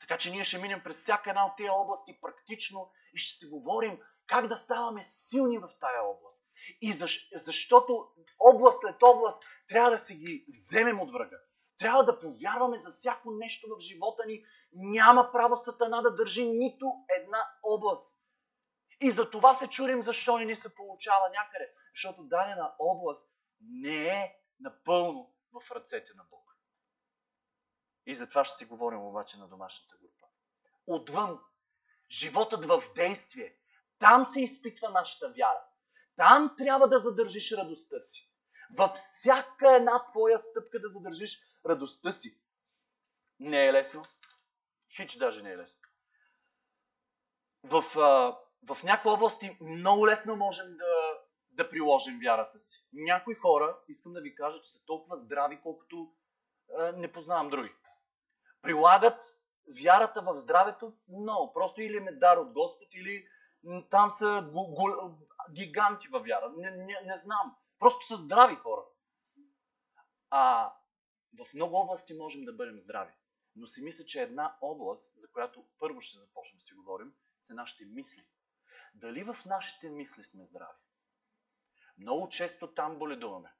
Така 0.00 0.18
че 0.18 0.30
ние 0.30 0.44
ще 0.44 0.58
минем 0.58 0.82
през 0.82 1.00
всяка 1.00 1.30
една 1.30 1.46
от 1.46 1.56
тези 1.56 1.70
области 1.70 2.20
практично 2.20 2.92
и 3.14 3.18
ще 3.18 3.38
си 3.38 3.46
говорим 3.46 4.00
как 4.26 4.46
да 4.46 4.56
ставаме 4.56 5.02
силни 5.02 5.58
в 5.58 5.70
тая 5.80 6.04
област. 6.04 6.49
И 6.80 6.92
защ, 6.92 7.32
защото 7.44 8.08
област 8.38 8.80
след 8.80 9.02
област 9.02 9.44
трябва 9.68 9.90
да 9.90 9.98
си 9.98 10.14
ги 10.14 10.46
вземем 10.48 11.00
от 11.00 11.12
врага. 11.12 11.36
Трябва 11.78 12.04
да 12.04 12.20
повярваме 12.20 12.78
за 12.78 12.90
всяко 12.90 13.30
нещо 13.30 13.66
в 13.70 13.80
живота 13.80 14.26
ни. 14.26 14.44
Няма 14.72 15.30
право 15.32 15.56
Сатана 15.56 16.02
да 16.02 16.14
държи 16.14 16.48
нито 16.48 16.86
една 17.20 17.44
област. 17.62 18.20
И 19.00 19.10
за 19.10 19.30
това 19.30 19.54
се 19.54 19.68
чурим 19.68 20.02
защо 20.02 20.38
не 20.38 20.44
ни 20.44 20.54
се 20.54 20.76
получава 20.76 21.28
някъде. 21.28 21.72
Защото 21.94 22.22
дадена 22.22 22.74
област 22.78 23.34
не 23.60 24.06
е 24.06 24.36
напълно 24.60 25.34
в 25.52 25.70
ръцете 25.70 26.12
на 26.16 26.24
Бог. 26.30 26.56
И 28.06 28.14
за 28.14 28.28
това 28.28 28.44
ще 28.44 28.56
си 28.56 28.66
говорим 28.66 29.02
обаче 29.02 29.38
на 29.38 29.48
домашната 29.48 29.96
група. 30.02 30.26
Отвън, 30.86 31.40
животът 32.10 32.64
в 32.64 32.82
действие, 32.94 33.56
там 33.98 34.24
се 34.24 34.42
изпитва 34.42 34.90
нашата 34.90 35.28
вяра. 35.28 35.64
Там 36.20 36.54
трябва 36.58 36.88
да 36.88 36.98
задържиш 36.98 37.52
радостта 37.52 38.00
си. 38.00 38.32
Във 38.76 38.90
всяка 38.92 39.76
една 39.76 40.06
твоя 40.06 40.38
стъпка 40.38 40.80
да 40.80 40.88
задържиш 40.88 41.38
радостта 41.66 42.12
си. 42.12 42.42
Не 43.38 43.66
е 43.66 43.72
лесно. 43.72 44.02
Хич 44.96 45.16
даже 45.16 45.42
не 45.42 45.50
е 45.50 45.56
лесно. 45.56 45.80
В, 47.64 47.98
а, 47.98 48.38
в 48.68 48.82
някои 48.82 49.10
области 49.10 49.58
много 49.60 50.06
лесно 50.06 50.36
можем 50.36 50.66
да, 50.66 51.18
да 51.50 51.68
приложим 51.68 52.18
вярата 52.22 52.60
си. 52.60 52.88
Някои 52.92 53.34
хора, 53.34 53.78
искам 53.88 54.12
да 54.12 54.20
ви 54.20 54.34
кажа, 54.34 54.60
че 54.62 54.70
са 54.70 54.86
толкова 54.86 55.16
здрави, 55.16 55.60
колкото 55.62 56.12
а, 56.78 56.92
не 56.92 57.12
познавам 57.12 57.50
други. 57.50 57.72
Прилагат 58.62 59.22
вярата 59.82 60.20
в 60.22 60.36
здравето 60.36 60.92
много. 61.08 61.52
Просто 61.52 61.80
или 61.80 62.00
ме 62.00 62.12
дар 62.12 62.36
от 62.36 62.52
Господ, 62.52 62.88
или 62.94 63.26
там 63.90 64.10
са 64.10 64.42
гиганти 65.52 66.08
във 66.08 66.26
вяра. 66.26 66.52
Не, 66.56 66.70
не, 66.70 67.00
не 67.04 67.16
знам. 67.16 67.56
Просто 67.78 68.06
са 68.06 68.16
здрави 68.16 68.54
хора. 68.54 68.82
А 70.30 70.72
в 71.38 71.54
много 71.54 71.76
области 71.76 72.14
можем 72.14 72.44
да 72.44 72.52
бъдем 72.52 72.78
здрави. 72.78 73.12
Но 73.56 73.66
си 73.66 73.82
мисля, 73.82 74.04
че 74.04 74.22
една 74.22 74.58
област, 74.60 75.12
за 75.16 75.30
която 75.32 75.64
първо 75.78 76.00
ще 76.00 76.18
започнем 76.18 76.58
да 76.58 76.64
си 76.64 76.74
говорим, 76.74 77.14
са 77.40 77.54
нашите 77.54 77.84
мисли. 77.84 78.22
Дали 78.94 79.24
в 79.24 79.36
нашите 79.46 79.90
мисли 79.90 80.24
сме 80.24 80.44
здрави? 80.44 80.78
Много 81.98 82.28
често 82.28 82.74
там 82.74 82.98
боледуваме. 82.98 83.54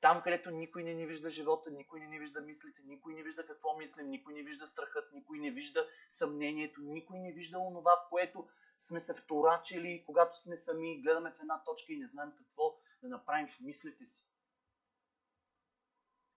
Там, 0.00 0.22
където 0.22 0.50
никой 0.50 0.82
не 0.82 0.94
ни 0.94 1.06
вижда 1.06 1.30
живота, 1.30 1.70
никой 1.70 2.00
не 2.00 2.06
ни 2.06 2.18
вижда 2.18 2.40
мислите, 2.40 2.82
никой 2.84 3.14
не 3.14 3.22
вижда 3.22 3.46
какво 3.46 3.76
мислим, 3.76 4.10
никой 4.10 4.34
не 4.34 4.42
вижда 4.42 4.66
страхът, 4.66 5.12
никой 5.12 5.38
не 5.38 5.50
вижда 5.50 5.88
съмнението, 6.08 6.80
никой 6.80 7.18
не 7.18 7.32
вижда 7.32 7.58
онова, 7.58 7.92
което 8.10 8.48
сме 8.84 9.00
се 9.00 9.14
вторачили, 9.14 10.04
когато 10.06 10.40
сме 10.40 10.56
сами, 10.56 11.02
гледаме 11.02 11.30
в 11.30 11.40
една 11.40 11.64
точка 11.64 11.92
и 11.92 11.98
не 11.98 12.06
знаем 12.06 12.32
какво 12.38 12.76
да 13.02 13.08
направим 13.08 13.48
в 13.48 13.60
мислите 13.60 14.06
си. 14.06 14.30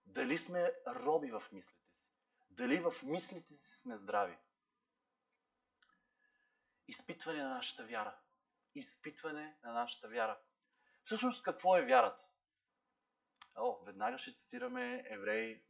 Дали 0.06 0.38
сме 0.38 0.72
роби 0.86 1.30
в 1.30 1.42
мислите 1.52 1.96
си? 1.96 2.12
Дали 2.50 2.80
в 2.80 2.92
мислите 3.02 3.54
си 3.54 3.78
сме 3.78 3.96
здрави? 3.96 4.38
Изпитване 6.88 7.42
на 7.42 7.48
нашата 7.48 7.86
вяра. 7.86 8.18
Изпитване 8.74 9.58
на 9.64 9.72
нашата 9.72 10.08
вяра. 10.08 10.38
Всъщност 11.04 11.42
какво 11.42 11.76
е 11.76 11.86
вярата? 11.86 12.28
О, 13.56 13.84
веднага 13.84 14.18
ще 14.18 14.32
цитираме 14.32 15.04
евреи. 15.10 15.62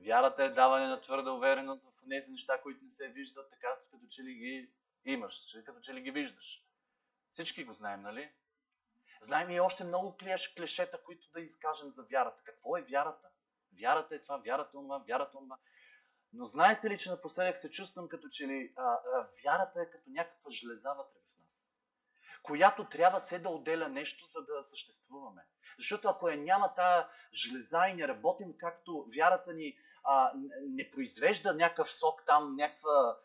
Вярата 0.00 0.44
е 0.44 0.50
даване 0.50 0.86
на 0.86 1.00
твърда 1.00 1.32
увереност 1.32 1.88
в 1.88 2.08
тези 2.10 2.30
неща, 2.30 2.62
които 2.62 2.84
не 2.84 2.90
се 2.90 3.08
виждат, 3.08 3.50
така 3.50 3.68
като 3.90 4.06
че 4.10 4.22
ли 4.22 4.34
ги 4.34 4.72
имаш, 5.04 5.56
като 5.66 5.80
че 5.80 5.94
ли 5.94 6.00
ги 6.00 6.10
виждаш. 6.10 6.64
Всички 7.30 7.64
го 7.64 7.72
знаем, 7.72 8.02
нали? 8.02 8.30
Знаем 9.22 9.50
и 9.50 9.60
още 9.60 9.84
много 9.84 10.16
клешета, 10.56 11.02
които 11.04 11.30
да 11.30 11.40
изкажем 11.40 11.90
за 11.90 12.02
вярата. 12.02 12.42
Какво 12.44 12.76
е 12.76 12.82
вярата? 12.82 13.28
Вярата 13.80 14.14
е 14.14 14.22
това, 14.22 14.36
вярата 14.36 14.68
е 14.68 14.72
това, 14.72 14.98
вярата 14.98 15.30
е 15.38 15.40
това. 15.40 15.56
Но 16.32 16.44
знаете 16.44 16.90
ли, 16.90 16.98
че 16.98 17.10
напоследък 17.10 17.56
се 17.56 17.70
чувствам 17.70 18.08
като 18.08 18.28
че 18.28 18.46
ли 18.46 18.72
а, 18.76 18.82
а, 18.82 19.28
вярата 19.44 19.82
е 19.82 19.90
като 19.90 20.10
някаква 20.10 20.50
жлеза 20.50 20.94
вътре 20.94 21.18
в 21.18 21.42
нас, 21.42 21.64
която 22.42 22.88
трябва 22.88 23.20
се 23.20 23.38
да 23.38 23.48
отделя 23.48 23.88
нещо, 23.88 24.26
за 24.26 24.40
да 24.40 24.64
съществуваме. 24.64 25.46
Защото 25.78 26.08
ако 26.08 26.28
я 26.28 26.36
няма 26.36 26.74
тая 26.74 27.08
жлеза 27.34 27.88
и 27.88 27.94
не 27.94 28.08
работим 28.08 28.54
както 28.58 29.06
вярата 29.16 29.52
ни 29.52 29.78
а, 30.04 30.32
не 30.68 30.90
произвежда 30.90 31.54
някакъв 31.54 31.92
сок 31.92 32.22
там, 32.26 32.56
някаква 32.56 33.18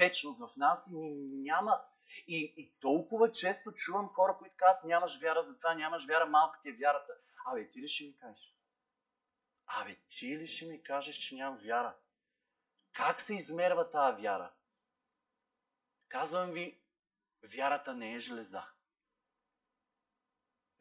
течност 0.00 0.40
в 0.40 0.56
нас 0.56 0.90
и 0.94 1.10
няма. 1.32 1.84
И, 2.26 2.54
и 2.56 2.74
толкова 2.80 3.32
често 3.32 3.72
чувам 3.72 4.08
хора, 4.08 4.36
които 4.38 4.54
казват, 4.56 4.84
нямаш 4.84 5.20
вяра, 5.20 5.42
затова 5.42 5.74
нямаш 5.74 6.06
вяра, 6.06 6.26
малка 6.26 6.60
ти 6.62 6.68
е 6.68 6.76
вярата. 6.80 7.12
Абе, 7.46 7.70
ти 7.70 7.80
ли 7.80 7.88
ще 7.88 8.04
ми 8.04 8.16
кажеш? 8.16 8.54
Абе, 9.66 9.96
ти 10.08 10.38
ли 10.38 10.46
ще 10.46 10.66
ми 10.66 10.82
кажеш, 10.82 11.16
че 11.16 11.34
нямам 11.34 11.58
вяра? 11.64 11.96
Как 12.92 13.22
се 13.22 13.34
измерва 13.34 13.90
тази 13.90 14.22
вяра? 14.22 14.52
Казвам 16.08 16.50
ви, 16.50 16.82
вярата 17.54 17.94
не 17.94 18.14
е 18.14 18.18
жлеза. 18.18 18.64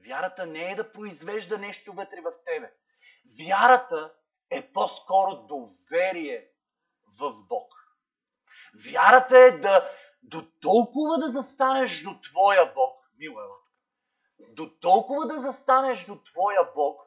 Вярата 0.05 0.45
не 0.45 0.71
е 0.71 0.75
да 0.75 0.91
произвежда 0.91 1.57
нещо 1.57 1.93
вътре 1.93 2.21
в 2.21 2.31
тебе. 2.45 2.73
Вярата 3.39 4.13
е 4.49 4.73
по-скоро 4.73 5.47
доверие 5.47 6.51
в 7.19 7.47
Бог. 7.47 7.78
Вярата 8.91 9.37
е 9.37 9.51
да 9.51 9.89
до 10.23 10.41
толкова 10.61 11.17
да 11.17 11.27
застанеш 11.27 12.03
до 12.03 12.21
твоя 12.21 12.73
Бог. 12.73 12.95
Мила 13.17 13.43
ела 13.43 13.59
до 14.59 14.79
толкова 14.79 15.27
да 15.27 15.41
застанеш 15.41 16.05
до 16.05 16.23
твоя 16.23 16.71
Бог, 16.75 17.01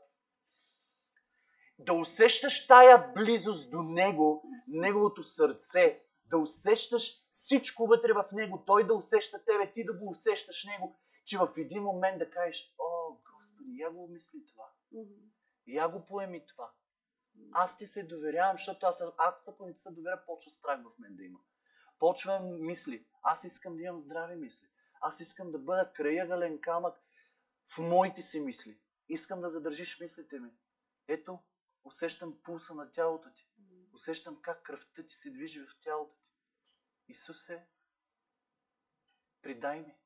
да 1.79 1.93
усещаш 1.93 2.67
тая 2.67 3.13
близост 3.15 3.71
до 3.71 3.83
Него, 3.83 4.43
Неговото 4.69 5.23
сърце, 5.23 6.03
да 6.31 6.39
усещаш 6.39 7.27
всичко 7.31 7.87
вътре 7.87 8.13
в 8.13 8.25
Него, 8.33 8.65
Той 8.67 8.87
да 8.87 8.95
усеща 8.95 9.45
тебе, 9.45 9.73
ти 9.73 9.85
да 9.85 9.93
го 9.93 10.11
усещаш 10.11 10.65
Него, 10.65 10.97
че 11.25 11.39
в 11.39 11.49
един 11.57 11.83
момент 11.83 12.19
да 12.19 12.31
кажеш, 12.31 12.75
о, 12.79 13.17
Господи, 13.35 13.79
я 13.79 13.91
го 13.91 14.09
мисли 14.09 14.39
това. 14.47 14.69
Я 15.67 15.89
го 15.89 16.05
поеми 16.05 16.47
това. 16.47 16.71
Аз 17.53 17.77
ти 17.77 17.87
се 17.87 18.07
доверявам, 18.07 18.57
защото 18.57 18.87
аз, 19.19 19.49
ако 19.49 19.67
не 19.67 19.75
ти 19.75 19.81
се 19.81 19.91
доверя, 19.91 20.23
почва 20.27 20.51
страх 20.51 20.81
в 20.83 20.99
мен 20.99 21.17
да 21.17 21.25
има. 21.25 21.39
Почвам 22.03 22.67
мисли. 22.67 23.07
Аз 23.23 23.45
искам 23.45 23.77
да 23.77 23.83
имам 23.83 24.01
здрави 24.01 24.37
мисли. 24.37 24.69
Аз 25.01 25.21
искам 25.21 25.51
да 25.51 25.59
бъда 25.59 25.93
краягален 25.93 26.61
камък 26.61 26.99
в 27.75 27.79
моите 27.79 28.23
си 28.23 28.41
мисли. 28.41 28.81
Искам 29.09 29.41
да 29.41 29.49
задържиш 29.49 30.01
мислите 30.01 30.41
ми. 30.41 30.51
Ето, 31.09 31.39
усещам 31.85 32.43
пулса 32.43 32.75
на 32.75 32.91
тялото 32.91 33.35
ти. 33.35 33.49
Усещам 33.93 34.43
как 34.43 34.63
кръвта 34.63 35.07
ти 35.07 35.15
се 35.15 35.31
движи 35.31 35.61
в 35.61 35.81
тялото 35.81 36.15
ти. 36.15 36.33
Исусе, 37.09 37.67
придай 39.43 39.81
ми. 39.81 39.97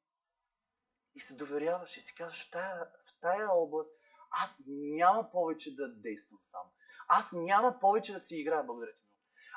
И 1.15 1.21
се 1.21 1.37
доверяваш 1.37 1.97
и 1.97 2.01
си 2.01 2.15
казваш, 2.15 2.49
в 2.49 2.51
тая, 2.51 2.91
в 3.07 3.21
тая 3.21 3.53
област 3.53 4.01
аз 4.31 4.63
няма 4.67 5.31
повече 5.31 5.77
да 5.77 5.95
действам 5.95 6.39
сам. 6.43 6.67
Аз 7.09 7.33
няма 7.33 7.81
повече 7.81 8.13
да 8.13 8.21
си 8.21 8.37
играя, 8.37 8.65
благодаря 8.65 8.93
ти. 8.93 9.07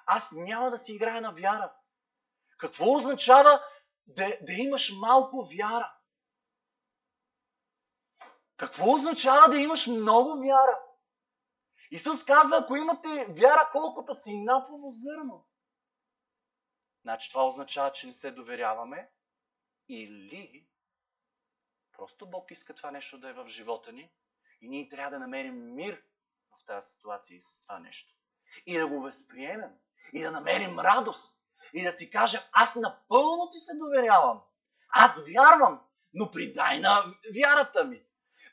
Аз 0.05 0.31
няма 0.31 0.71
да 0.71 0.77
си 0.77 0.93
играя 0.93 1.21
на 1.21 1.31
вяра. 1.31 1.78
Какво 2.59 2.95
означава 2.95 3.63
да, 4.07 4.37
да 4.41 4.53
имаш 4.53 4.91
малко 4.91 5.45
вяра? 5.45 5.95
Какво 8.57 8.91
означава 8.91 9.49
да 9.49 9.57
имаш 9.57 9.87
много 9.87 10.39
вяра? 10.39 10.79
Исус 11.91 12.25
казва, 12.25 12.57
ако 12.57 12.75
имате 12.75 13.25
вяра 13.29 13.69
колкото 13.71 14.15
си 14.15 14.43
напово 14.43 14.89
зърно. 14.91 15.47
Значи 17.01 17.29
това 17.29 17.47
означава, 17.47 17.91
че 17.91 18.07
не 18.07 18.13
се 18.13 18.31
доверяваме 18.31 19.11
или 19.89 20.67
просто 21.91 22.29
Бог 22.29 22.51
иска 22.51 22.75
това 22.75 22.91
нещо 22.91 23.17
да 23.17 23.29
е 23.29 23.33
в 23.33 23.47
живота 23.47 23.91
ни 23.91 24.11
и 24.61 24.69
ние 24.69 24.89
трябва 24.89 25.11
да 25.11 25.19
намерим 25.19 25.75
мир 25.75 26.03
в 26.51 26.65
тази 26.65 26.89
ситуация 26.89 27.37
и 27.37 27.41
с 27.41 27.61
това 27.61 27.79
нещо. 27.79 28.15
И 28.65 28.77
да 28.77 28.87
го 28.87 29.01
възприемем. 29.01 29.71
И 30.13 30.21
да 30.21 30.31
намерим 30.31 30.79
радост. 30.79 31.38
И 31.73 31.83
да 31.83 31.91
си 31.91 32.11
кажем, 32.11 32.41
аз 32.53 32.75
напълно 32.75 33.49
ти 33.51 33.57
се 33.57 33.77
доверявам. 33.77 34.41
Аз 34.89 35.25
вярвам, 35.25 35.81
но 36.13 36.31
придай 36.31 36.79
на 36.79 37.05
вярата 37.35 37.83
ми. 37.83 38.03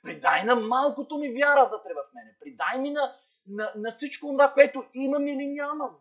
Придай 0.03 0.45
на 0.45 0.57
малкото 0.57 1.19
ми 1.19 1.33
вяра 1.33 1.69
вътре 1.69 1.91
в 1.95 2.15
мене. 2.15 2.37
Придай 2.41 2.79
ми 2.79 2.91
на, 2.91 3.17
на, 3.47 3.73
на 3.77 3.91
всичко 3.91 4.27
това, 4.27 4.53
което 4.53 4.83
имам 4.95 5.27
или 5.27 5.47
нямам. 5.47 5.99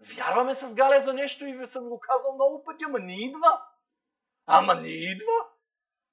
Вярваме 0.00 0.54
с 0.54 0.74
Галя 0.74 1.00
за 1.00 1.12
нещо 1.12 1.44
и 1.44 1.66
съм 1.66 1.88
го 1.88 2.00
казал 2.00 2.34
много 2.34 2.64
пъти, 2.64 2.84
ама 2.84 2.98
не 2.98 3.24
идва. 3.24 3.62
Ама 4.46 4.74
не 4.74 4.88
идва. 4.88 5.48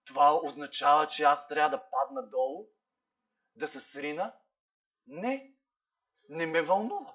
Това 0.05 0.39
означава, 0.43 1.07
че 1.07 1.23
аз 1.23 1.47
трябва 1.47 1.69
да 1.69 1.83
падна 1.91 2.29
долу, 2.29 2.67
да 3.55 3.67
се 3.67 3.79
срина. 3.79 4.35
Не, 5.07 5.53
не 6.29 6.45
ме 6.45 6.61
вълнува. 6.61 7.13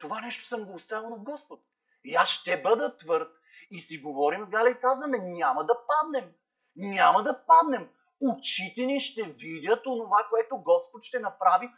Това 0.00 0.20
нещо 0.20 0.44
съм 0.44 0.64
го 0.64 0.74
оставил 0.74 1.10
на 1.10 1.18
Господ. 1.18 1.60
И 2.04 2.14
аз 2.14 2.28
ще 2.28 2.62
бъда 2.62 2.96
твърд. 2.96 3.32
И 3.70 3.80
си 3.80 3.98
говорим 3.98 4.44
с 4.44 4.50
Галя 4.50 4.70
и 4.70 4.80
казваме, 4.80 5.18
няма 5.18 5.64
да 5.64 5.74
паднем. 5.86 6.32
Няма 6.76 7.22
да 7.22 7.46
паднем. 7.46 7.90
Очите 8.22 8.86
ни 8.86 9.00
ще 9.00 9.22
видят 9.22 9.86
онова, 9.86 10.26
което 10.30 10.62
Господ 10.62 11.02
ще 11.02 11.18
направи 11.18 11.70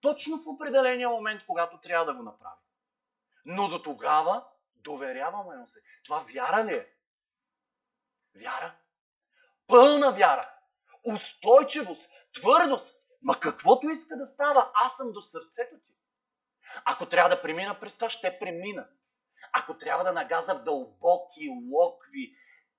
точно 0.00 0.36
в 0.36 0.48
определения 0.48 1.08
момент, 1.08 1.42
когато 1.46 1.80
трябва 1.80 2.06
да 2.06 2.14
го 2.14 2.22
направи. 2.22 2.60
Но 3.44 3.68
до 3.68 3.82
тогава 3.82 4.44
доверяваме 4.74 5.56
му 5.56 5.66
се. 5.66 5.80
Това 6.04 6.24
вяра 6.34 6.64
ли 6.64 6.74
е? 6.74 6.92
Вяра? 8.34 8.74
Пълна 9.66 10.10
вяра. 10.10 10.50
Устойчивост. 11.14 12.12
Твърдост. 12.34 12.94
Ма 13.22 13.40
каквото 13.40 13.88
иска 13.88 14.16
да 14.16 14.26
става, 14.26 14.70
аз 14.74 14.96
съм 14.96 15.12
до 15.12 15.22
сърцето 15.22 15.74
ти. 15.86 15.97
Ако 16.84 17.06
трябва 17.06 17.28
да 17.28 17.42
премина 17.42 17.80
през 17.80 17.94
това, 17.94 18.10
ще 18.10 18.38
премина. 18.38 18.88
Ако 19.52 19.78
трябва 19.78 20.04
да 20.04 20.12
нагаза 20.12 20.54
в 20.54 20.64
дълбоки 20.64 21.48
локви, 21.72 22.36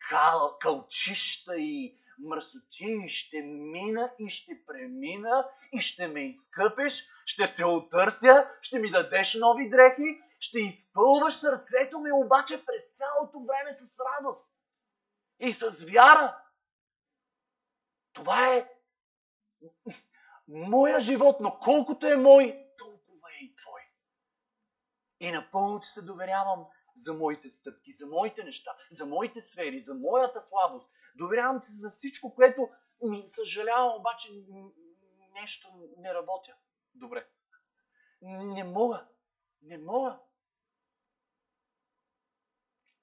кал, 0.10 0.58
кълчища 0.62 1.58
и 1.58 2.00
мръсоти, 2.20 3.10
ще 3.10 3.42
мина 3.42 4.12
и 4.20 4.30
ще 4.30 4.66
премина 4.66 5.50
и 5.72 5.82
ще 5.82 6.08
ме 6.08 6.28
изкъпиш, 6.28 7.04
ще 7.26 7.48
се 7.48 7.66
отърся, 7.66 8.50
ще 8.62 8.80
ми 8.80 8.92
дадеш 8.92 9.34
нови 9.34 9.70
дрехи, 9.70 10.22
ще 10.40 10.60
изпълваш 10.60 11.34
сърцето 11.34 12.00
ми 12.00 12.12
обаче 12.12 12.66
през 12.66 12.84
цялото 12.98 13.40
време 13.40 13.74
с 13.74 14.00
радост 14.00 14.56
и 15.40 15.54
с 15.54 15.86
вяра. 15.94 16.38
Това 18.14 18.56
е 18.56 18.70
моя 20.48 21.00
живот, 21.00 21.38
но 21.40 21.60
колкото 21.60 22.08
е 22.08 22.16
мой, 22.16 22.68
толкова 22.78 23.30
е 23.42 23.44
и 23.44 23.56
твой. 23.56 23.82
И 25.20 25.32
напълно 25.32 25.80
ти 25.80 25.88
се 25.88 26.06
доверявам 26.06 26.68
за 26.96 27.14
моите 27.14 27.50
стъпки, 27.50 27.92
за 27.92 28.08
моите 28.08 28.44
неща, 28.44 28.76
за 28.92 29.06
моите 29.06 29.42
сфери, 29.42 29.80
за 29.80 29.96
моята 29.96 30.42
слабост. 30.42 30.92
Доверявам 31.16 31.64
се 31.64 31.72
за 31.72 31.90
всичко, 31.90 32.36
което 32.36 32.70
ми 33.02 33.24
съжалявам, 33.28 34.00
обаче 34.00 34.30
нещо 35.34 35.68
не 35.98 36.14
работя. 36.14 36.56
Добре. 36.96 37.28
Не 38.22 38.64
мога. 38.64 39.08
Не 39.62 39.78
мога. 39.78 40.20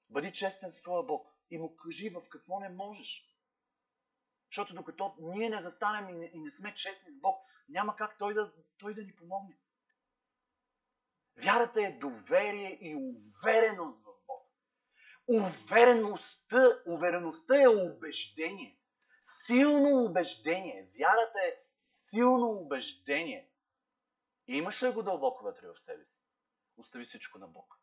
Бъди 0.09 0.31
честен 0.31 0.71
с 0.71 0.81
твоя 0.81 1.03
Бог 1.03 1.27
и 1.49 1.57
му 1.57 1.75
кажи 1.75 2.09
в 2.09 2.29
какво 2.29 2.59
не 2.59 2.69
можеш. 2.69 3.37
Защото 4.49 4.73
докато 4.73 5.15
ние 5.19 5.49
не 5.49 5.59
застанем 5.59 6.09
и 6.09 6.13
не, 6.13 6.31
и 6.33 6.39
не 6.39 6.51
сме 6.51 6.73
честни 6.73 7.09
с 7.09 7.19
Бог, 7.19 7.45
няма 7.69 7.95
как 7.95 8.17
той 8.17 8.33
да, 8.33 8.53
той 8.77 8.93
да 8.93 9.03
ни 9.03 9.15
помогне. 9.15 9.57
Вярата 11.43 11.81
е 11.81 11.91
доверие 11.91 12.77
и 12.81 12.95
увереност 12.95 14.03
в 14.03 14.11
Бог. 14.27 14.51
Увереността, 15.27 16.81
увереността 16.87 17.61
е 17.61 17.67
убеждение. 17.67 18.79
Силно 19.21 20.05
убеждение. 20.05 20.91
Вярата 20.99 21.39
е 21.47 21.55
силно 21.77 22.49
убеждение. 22.49 23.51
И 24.47 24.57
имаш 24.57 24.83
ли 24.83 24.91
го 24.91 25.03
дълбоко 25.03 25.43
вътре 25.43 25.67
в 25.67 25.79
себе 25.79 26.05
си? 26.05 26.23
Остави 26.77 27.03
всичко 27.03 27.39
на 27.39 27.47
Бог. 27.47 27.79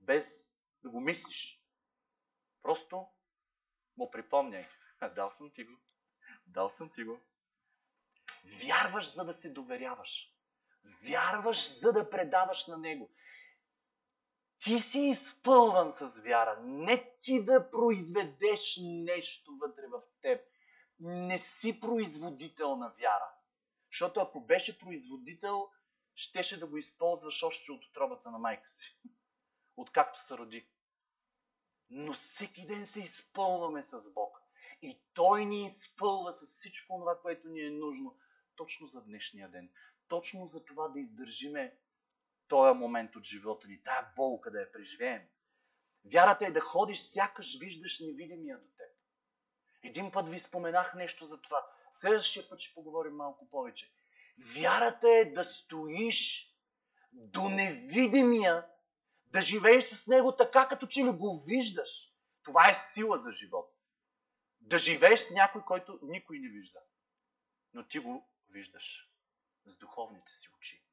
Без 0.00 0.58
да 0.82 0.90
го 0.90 1.00
мислиш. 1.00 1.66
Просто 2.62 3.06
му 3.96 4.10
припомняй. 4.10 4.66
Дал 5.14 5.30
съм 5.30 5.50
ти 5.50 5.64
го. 5.64 5.80
Дал 6.46 6.68
съм 6.68 6.90
ти 6.90 7.04
го. 7.04 7.20
Вярваш, 8.44 9.14
за 9.14 9.24
да 9.24 9.32
се 9.32 9.52
доверяваш. 9.52 10.36
Вярваш, 10.84 11.78
за 11.78 11.92
да 11.92 12.10
предаваш 12.10 12.66
на 12.66 12.78
Него. 12.78 13.10
Ти 14.58 14.80
си 14.80 15.00
изпълван 15.00 15.90
с 15.90 16.22
вяра. 16.24 16.60
Не 16.62 17.16
ти 17.20 17.44
да 17.44 17.70
произведеш 17.70 18.78
нещо 18.82 19.58
вътре 19.60 19.82
в 19.92 20.02
теб. 20.20 20.40
Не 21.00 21.38
си 21.38 21.80
производител 21.80 22.76
на 22.76 22.88
вяра. 22.88 23.34
Защото 23.92 24.20
ако 24.20 24.40
беше 24.40 24.78
производител, 24.78 25.68
щеше 26.14 26.60
да 26.60 26.66
го 26.66 26.76
използваш 26.76 27.42
още 27.42 27.72
от 27.72 27.84
отробата 27.84 28.30
на 28.30 28.38
майка 28.38 28.68
си. 28.68 29.00
Откакто 29.76 30.20
се 30.20 30.38
роди. 30.38 30.68
Но 31.90 32.12
всеки 32.12 32.66
ден 32.66 32.86
се 32.86 33.00
изпълваме 33.00 33.82
с 33.82 34.12
Бог. 34.14 34.38
И 34.82 35.02
Той 35.14 35.44
ни 35.44 35.64
изпълва 35.64 36.32
с 36.32 36.46
всичко 36.46 36.98
това, 36.98 37.20
което 37.22 37.48
ни 37.48 37.60
е 37.60 37.70
нужно 37.70 38.18
точно 38.56 38.86
за 38.86 39.04
днешния 39.04 39.48
ден. 39.48 39.70
Точно 40.12 40.46
за 40.46 40.64
това 40.64 40.88
да 40.88 41.00
издържиме 41.00 41.76
този 42.48 42.78
момент 42.78 43.16
от 43.16 43.24
живота 43.24 43.68
ни, 43.68 43.82
тая 43.82 44.12
болка 44.16 44.50
да 44.50 44.60
я 44.60 44.72
преживеем. 44.72 45.22
Вярата 46.04 46.46
е 46.46 46.50
да 46.50 46.60
ходиш, 46.60 46.98
сякаш 46.98 47.58
виждаш 47.58 48.00
невидимия 48.00 48.58
до 48.58 48.66
теб. 48.76 48.88
Един 49.82 50.10
път 50.10 50.28
ви 50.28 50.38
споменах 50.38 50.94
нещо 50.94 51.24
за 51.24 51.40
това. 51.40 51.66
Следващия 51.92 52.48
път 52.48 52.60
ще 52.60 52.74
поговорим 52.74 53.16
малко 53.16 53.48
повече. 53.48 53.92
Вярата 54.38 55.08
е 55.08 55.24
да 55.24 55.44
стоиш 55.44 56.50
до 57.12 57.48
невидимия, 57.48 58.66
да 59.26 59.40
живееш 59.40 59.84
с 59.84 60.08
него 60.08 60.36
така, 60.36 60.68
като 60.68 60.86
че 60.86 61.00
ли 61.00 61.10
го 61.10 61.44
виждаш. 61.46 62.12
Това 62.42 62.70
е 62.70 62.74
сила 62.74 63.18
за 63.18 63.30
живот. 63.30 63.74
Да 64.60 64.78
живееш 64.78 65.20
с 65.20 65.34
някой, 65.34 65.62
който 65.64 65.98
никой 66.02 66.38
не 66.38 66.48
вижда. 66.48 66.80
Но 67.72 67.88
ти 67.88 67.98
го 67.98 68.28
виждаш 68.48 69.11
с 69.66 69.76
духовните 69.76 70.32
си 70.32 70.48
очи. 70.58 70.84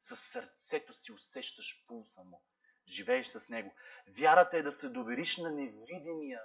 С 0.00 0.16
сърцето 0.16 0.94
си 0.94 1.12
усещаш 1.12 1.84
пулса 1.86 2.24
му. 2.24 2.42
Живееш 2.88 3.26
с 3.26 3.48
него. 3.48 3.74
Вярата 4.08 4.56
е 4.56 4.62
да 4.62 4.72
се 4.72 4.88
довериш 4.88 5.36
на 5.36 5.50
невидимия, 5.50 6.40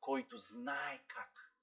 който 0.00 0.38
знае 0.38 1.00
как. 1.08 1.54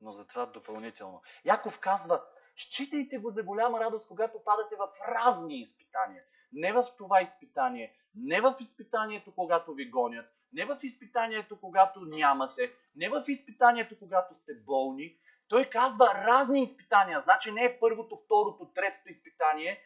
Но 0.00 0.10
за 0.10 0.26
това 0.26 0.46
допълнително. 0.46 1.22
Яков 1.44 1.80
казва, 1.80 2.24
считайте 2.56 3.18
го 3.18 3.30
за 3.30 3.42
голяма 3.42 3.80
радост, 3.80 4.08
когато 4.08 4.44
падате 4.44 4.76
в 4.76 4.88
разни 5.08 5.60
изпитания. 5.60 6.24
Не 6.52 6.72
в 6.72 6.84
това 6.98 7.22
изпитание, 7.22 7.96
не 8.14 8.40
в 8.40 8.54
изпитанието, 8.60 9.34
когато 9.34 9.74
ви 9.74 9.90
гонят, 9.90 10.26
не 10.52 10.64
в 10.64 10.78
изпитанието, 10.82 11.60
когато 11.60 12.00
нямате, 12.00 12.72
не 12.96 13.08
в 13.08 13.24
изпитанието, 13.28 13.98
когато 13.98 14.34
сте 14.34 14.54
болни. 14.54 15.18
Той 15.48 15.64
казва 15.64 16.14
разни 16.14 16.62
изпитания. 16.62 17.20
Значи 17.20 17.52
не 17.52 17.64
е 17.64 17.78
първото, 17.80 18.20
второто, 18.24 18.70
третото 18.74 19.08
изпитание. 19.08 19.80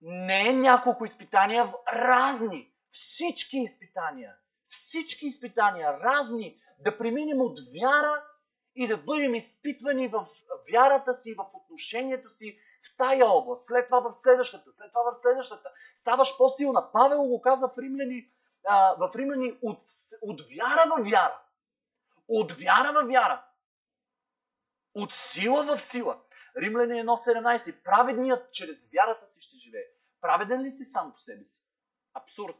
Не 0.00 0.48
е 0.48 0.52
няколко 0.52 1.04
изпитания, 1.04 1.72
разни. 1.92 2.72
Всички 2.90 3.56
изпитания. 3.56 4.34
Всички 4.68 5.26
изпитания, 5.26 6.00
разни. 6.00 6.60
Да 6.78 6.98
преминем 6.98 7.40
от 7.40 7.58
вяра 7.58 8.24
и 8.74 8.88
да 8.88 8.96
бъдем 8.96 9.34
изпитвани 9.34 10.08
в 10.08 10.26
вярата 10.72 11.14
си, 11.14 11.34
в 11.34 11.46
отношението 11.54 12.28
си 12.28 12.58
в 12.82 12.96
тая 12.96 13.26
област, 13.26 13.66
след 13.66 13.86
това 13.86 14.00
в 14.00 14.12
следващата, 14.12 14.72
след 14.72 14.92
това 14.92 15.12
в 15.12 15.20
следващата. 15.22 15.68
Ставаш 15.94 16.36
по-силна. 16.36 16.92
Павел 16.92 17.22
го 17.22 17.40
каза 17.40 17.68
в 17.68 17.78
Римляни 17.78 18.30
в 18.98 19.10
Римляни 19.16 19.58
от, 19.62 19.82
от 20.22 20.40
вяра 20.40 20.84
в 20.96 21.10
вяра. 21.10 21.40
От 22.28 22.52
вяра 22.52 22.92
в 22.92 23.08
вяра. 23.08 23.44
От 24.94 25.12
сила 25.12 25.76
в 25.76 25.80
сила. 25.80 26.22
Римляни 26.56 26.92
1.17. 26.92 27.82
Праведният 27.82 28.52
чрез 28.52 28.88
вярата 28.92 29.26
си 29.26 29.42
ще 29.42 29.56
живее. 29.56 29.86
Праведен 30.20 30.62
ли 30.62 30.70
си 30.70 30.84
сам 30.84 31.12
по 31.12 31.18
себе 31.18 31.44
си? 31.44 31.62
Абсурд. 32.14 32.56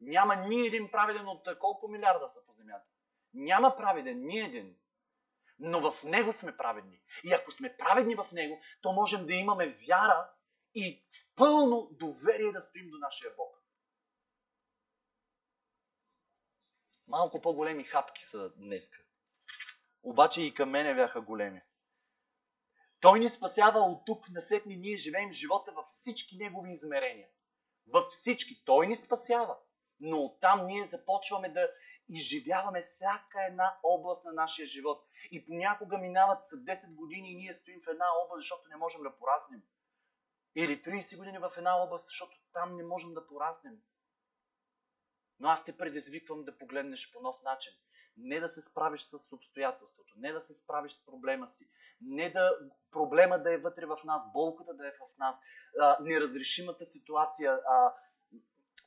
Няма 0.00 0.36
ни 0.36 0.66
един 0.66 0.90
праведен 0.90 1.28
от 1.28 1.58
колко 1.60 1.88
милиарда 1.88 2.28
са 2.28 2.46
по 2.46 2.52
земята. 2.52 2.86
Няма 3.34 3.76
праведен, 3.76 4.26
ни 4.26 4.40
един. 4.40 4.76
Но 5.58 5.92
в 5.92 6.04
Него 6.04 6.32
сме 6.32 6.56
праведни. 6.56 7.00
И 7.24 7.32
ако 7.32 7.50
сме 7.50 7.76
праведни 7.76 8.14
в 8.14 8.32
Него, 8.32 8.60
то 8.80 8.92
можем 8.92 9.26
да 9.26 9.34
имаме 9.34 9.68
вяра 9.68 10.30
и 10.74 11.06
пълно 11.36 11.88
доверие 11.92 12.52
да 12.52 12.62
стоим 12.62 12.90
до 12.90 12.98
нашия 12.98 13.30
Бог. 13.36 13.62
Малко 17.06 17.40
по-големи 17.40 17.84
хапки 17.84 18.24
са 18.24 18.52
днеска. 18.56 18.98
Обаче 20.02 20.42
и 20.42 20.54
към 20.54 20.70
мене 20.70 20.94
бяха 20.94 21.20
големи. 21.20 21.62
Той 23.00 23.20
ни 23.20 23.28
спасява 23.28 23.80
от 23.80 24.04
тук 24.06 24.30
насетни. 24.30 24.76
Ние 24.76 24.96
живеем 24.96 25.30
живота 25.30 25.72
във 25.72 25.86
всички 25.86 26.36
негови 26.36 26.72
измерения. 26.72 27.28
Във 27.86 28.12
всички. 28.12 28.64
Той 28.64 28.86
ни 28.86 28.94
спасява. 28.94 29.56
Но 30.00 30.24
оттам 30.24 30.66
ние 30.66 30.84
започваме 30.84 31.48
да 31.48 31.70
изживяваме 32.08 32.80
всяка 32.80 33.44
една 33.48 33.78
област 33.82 34.24
на 34.24 34.32
нашия 34.32 34.66
живот. 34.66 35.06
И 35.30 35.46
понякога 35.46 35.98
минават 35.98 36.46
са 36.46 36.56
10 36.56 36.96
години 36.96 37.32
и 37.32 37.36
ние 37.36 37.52
стоим 37.52 37.80
в 37.80 37.88
една 37.88 38.06
област, 38.24 38.40
защото 38.40 38.68
не 38.68 38.76
можем 38.76 39.02
да 39.02 39.18
пораснем. 39.18 39.62
Или 40.54 40.82
30 40.82 41.18
години 41.18 41.38
в 41.38 41.52
една 41.58 41.82
област, 41.82 42.06
защото 42.06 42.32
там 42.52 42.76
не 42.76 42.84
можем 42.84 43.14
да 43.14 43.26
пораснем. 43.26 43.78
Но 45.40 45.48
аз 45.48 45.64
те 45.64 45.76
предизвиквам 45.76 46.44
да 46.44 46.58
погледнеш 46.58 47.12
по 47.12 47.20
нов 47.20 47.42
начин. 47.42 47.72
Не 48.16 48.40
да 48.40 48.48
се 48.48 48.62
справиш 48.62 49.00
с 49.00 49.32
обстоятелството, 49.32 50.14
не 50.16 50.32
да 50.32 50.40
се 50.40 50.54
справиш 50.54 50.92
с 50.92 51.06
проблема 51.06 51.48
си, 51.48 51.70
не 52.00 52.30
да 52.30 52.58
проблема 52.90 53.42
да 53.42 53.54
е 53.54 53.58
вътре 53.58 53.86
в 53.86 53.98
нас, 54.04 54.32
болката 54.32 54.74
да 54.74 54.88
е 54.88 54.92
в 54.92 55.18
нас, 55.18 55.36
а, 55.80 55.96
неразрешимата 56.00 56.84
ситуация, 56.84 57.52
а, 57.52 57.94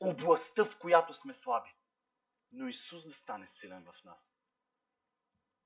областта, 0.00 0.64
в 0.64 0.78
която 0.78 1.14
сме 1.14 1.34
слаби. 1.34 1.76
Но 2.52 2.68
Исус 2.68 3.06
да 3.06 3.12
стане 3.12 3.46
силен 3.46 3.84
в 3.84 4.04
нас. 4.04 4.34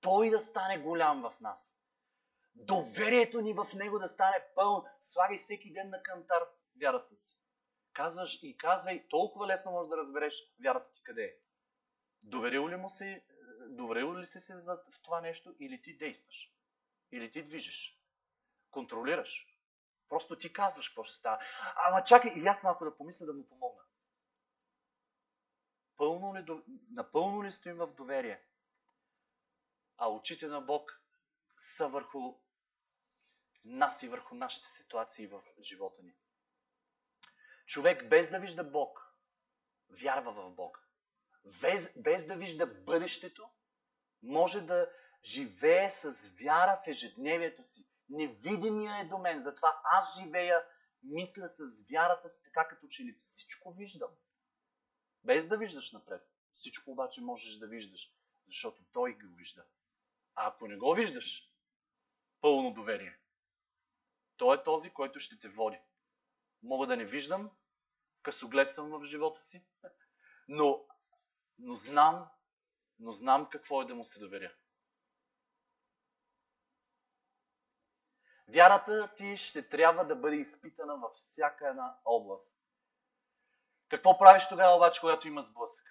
Той 0.01 0.31
да 0.31 0.41
стане 0.41 0.79
голям 0.79 1.23
в 1.23 1.41
нас. 1.41 1.83
Доверието 2.55 3.41
ни 3.41 3.55
в 3.55 3.67
Него 3.75 3.99
да 3.99 4.07
стане 4.07 4.45
пълно. 4.55 4.85
Слави 5.01 5.37
всеки 5.37 5.73
ден 5.73 5.91
на 5.91 6.03
кантар 6.03 6.43
вярата 6.81 7.17
си 7.17 7.47
казваш 7.97 8.43
и 8.43 8.57
казвай, 8.57 9.09
толкова 9.09 9.47
лесно 9.47 9.71
можеш 9.71 9.89
да 9.89 9.97
разбереш 9.97 10.35
вярата 10.65 10.93
ти 10.93 11.03
къде 11.03 11.25
е. 11.25 11.35
Доверил 12.23 12.69
ли 12.69 12.77
му 12.77 12.89
си, 12.89 13.23
доверил 13.69 14.19
ли 14.19 14.27
си 14.27 14.39
се 14.39 14.55
в 14.67 15.03
това 15.03 15.21
нещо 15.21 15.55
или 15.61 15.83
ти 15.83 15.97
действаш? 15.97 16.56
Или 17.13 17.31
ти 17.31 17.43
движиш? 17.43 18.01
Контролираш? 18.71 19.59
Просто 20.09 20.39
ти 20.39 20.53
казваш 20.53 20.89
какво 20.89 21.05
ще 21.05 21.15
става. 21.17 21.39
Ама 21.77 22.05
чакай, 22.05 22.33
и 22.37 22.47
аз 22.47 22.63
малко 22.63 22.85
да 22.85 22.97
помисля 22.97 23.27
да 23.27 23.33
му 23.33 23.49
помогна. 23.49 23.83
Пълно 25.97 26.35
ли, 26.37 26.63
напълно 26.91 27.45
ли 27.45 27.53
стоим 27.53 27.77
в 27.77 27.95
доверие? 27.95 28.43
А 29.97 30.09
очите 30.09 30.47
на 30.47 30.61
Бог 30.61 31.01
са 31.59 31.89
върху 31.89 32.35
нас 33.65 34.03
и 34.03 34.09
върху 34.09 34.35
нашите 34.35 34.69
ситуации 34.69 35.27
в 35.27 35.43
живота 35.61 36.03
ни. 36.03 36.17
Човек 37.67 38.09
без 38.09 38.31
да 38.31 38.41
вижда 38.41 38.65
Бог, 38.65 39.19
вярва 39.91 40.33
в 40.33 40.51
Бог. 40.51 40.89
Без, 41.61 42.03
без 42.03 42.27
да 42.27 42.37
вижда 42.37 42.67
бъдещето, 42.67 43.51
може 44.23 44.61
да 44.61 44.93
живее 45.25 45.91
с 45.91 46.37
вяра 46.41 46.81
в 46.85 46.89
ежедневието 46.89 47.65
си. 47.65 47.87
Невидимия 48.09 48.99
е 48.99 49.05
до 49.05 49.19
мен. 49.19 49.43
Затова 49.43 49.81
аз 49.85 50.21
живея, 50.21 50.65
мисля 51.03 51.49
с 51.49 51.89
вярата 51.91 52.29
си, 52.29 52.45
така 52.45 52.69
като 52.69 52.89
че 52.89 53.05
ли 53.05 53.17
всичко 53.19 53.73
виждам. 53.73 54.11
Без 55.25 55.49
да 55.49 55.59
виждаш 55.59 55.93
напред. 55.93 56.23
Всичко 56.51 56.91
обаче 56.91 57.21
можеш 57.21 57.57
да 57.57 57.67
виждаш, 57.67 58.13
защото 58.47 58.85
Той 58.93 59.15
го 59.15 59.35
вижда. 59.35 59.65
А 60.35 60.49
ако 60.49 60.69
не 60.69 60.77
го 60.77 60.95
виждаш, 60.95 61.57
пълно 62.41 62.75
доверие. 62.75 63.19
Той 64.37 64.57
е 64.57 64.63
този, 64.63 64.91
който 64.91 65.21
ще 65.21 65.39
те 65.39 65.49
води. 65.49 65.79
Мога 66.63 66.87
да 66.87 66.97
не 66.97 67.05
виждам, 67.05 67.51
късоглед 68.23 68.73
съм 68.73 68.91
в 68.91 69.05
живота 69.05 69.41
си, 69.41 69.67
но, 70.49 70.87
но 71.59 71.75
знам, 71.75 72.29
но 72.99 73.13
знам 73.13 73.49
какво 73.51 73.83
е 73.83 73.87
да 73.87 73.95
му 73.95 74.05
се 74.05 74.19
доверя. 74.19 74.53
Вярата 78.49 79.15
ти 79.17 79.37
ще 79.37 79.69
трябва 79.69 80.05
да 80.05 80.17
бъде 80.17 80.37
изпитана 80.37 80.97
във 80.97 81.13
всяка 81.17 81.69
една 81.69 81.99
област. 82.05 82.61
Какво 83.89 84.19
правиш 84.19 84.49
тогава 84.49 84.77
обаче, 84.77 85.01
когато 85.01 85.29
има 85.29 85.43
сблъсък? 85.43 85.87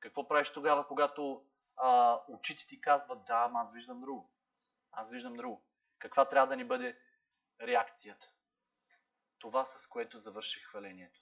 Какво 0.00 0.28
правиш 0.28 0.52
тогава, 0.52 0.86
когато 0.86 1.46
а, 1.76 2.20
очите 2.28 2.68
ти 2.68 2.80
казват, 2.80 3.24
да, 3.24 3.34
ама 3.34 3.60
аз 3.60 3.72
виждам 3.72 4.00
друго. 4.00 4.32
Аз 4.92 5.10
виждам 5.10 5.36
друго. 5.36 5.64
Каква 5.98 6.28
трябва 6.28 6.46
да 6.46 6.56
ни 6.56 6.64
бъде 6.64 6.98
реакцията? 7.60 8.30
Това, 9.38 9.64
с 9.64 9.88
което 9.88 10.18
завърших 10.18 10.64
хвалението. 10.64 11.20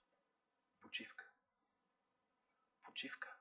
Почивка. 0.81 1.25
Почивка. 2.83 3.37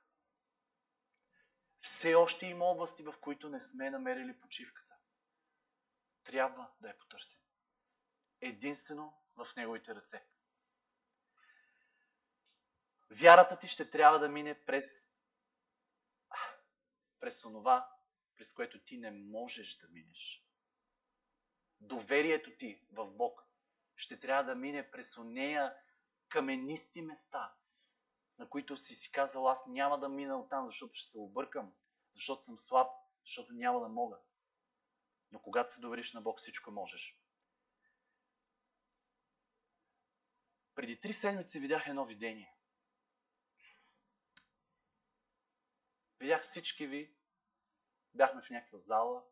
Все 1.81 2.15
още 2.15 2.45
има 2.45 2.65
области, 2.65 3.03
в 3.03 3.13
които 3.21 3.49
не 3.49 3.61
сме 3.61 3.89
намерили 3.89 4.39
почивката. 4.39 4.90
Трябва 6.23 6.71
да 6.81 6.87
я 6.87 6.97
потърсим. 6.97 7.39
Единствено 8.41 9.13
в 9.35 9.47
Неговите 9.57 9.95
ръце. 9.95 10.25
Вярата 13.09 13.59
ти 13.59 13.67
ще 13.67 13.89
трябва 13.89 14.19
да 14.19 14.29
мине 14.29 14.65
през, 14.65 15.15
през 17.19 17.45
онова, 17.45 17.89
през 18.35 18.53
което 18.53 18.83
ти 18.83 18.97
не 18.97 19.11
можеш 19.11 19.77
да 19.77 19.87
минеш. 19.89 20.47
Доверието 21.79 22.57
ти 22.57 22.87
в 22.91 23.11
Бог 23.11 23.43
ще 23.95 24.19
трябва 24.19 24.43
да 24.43 24.55
мине 24.55 24.91
през 24.91 25.17
онея 25.17 25.77
каменисти 26.29 27.01
места, 27.01 27.53
на 28.37 28.49
които 28.49 28.77
си 28.77 28.95
си 28.95 29.11
казал, 29.11 29.49
аз 29.49 29.67
няма 29.67 29.99
да 29.99 30.09
мина 30.09 30.39
оттам, 30.39 30.67
защото 30.67 30.93
ще 30.93 31.09
се 31.09 31.19
объркам, 31.19 31.73
защото 32.15 32.43
съм 32.43 32.57
слаб, 32.57 32.91
защото 33.25 33.53
няма 33.53 33.79
да 33.79 33.87
мога. 33.87 34.19
Но 35.31 35.41
когато 35.41 35.71
се 35.71 35.81
довериш 35.81 36.13
на 36.13 36.21
Бог, 36.21 36.39
всичко 36.39 36.71
можеш. 36.71 37.21
Преди 40.75 40.99
три 40.99 41.13
седмици 41.13 41.59
видях 41.59 41.87
едно 41.87 42.05
видение. 42.05 42.57
Видях 46.19 46.41
всички 46.41 46.87
ви, 46.87 47.15
бяхме 48.13 48.41
в 48.41 48.49
някаква 48.49 48.77
зала, 48.77 49.23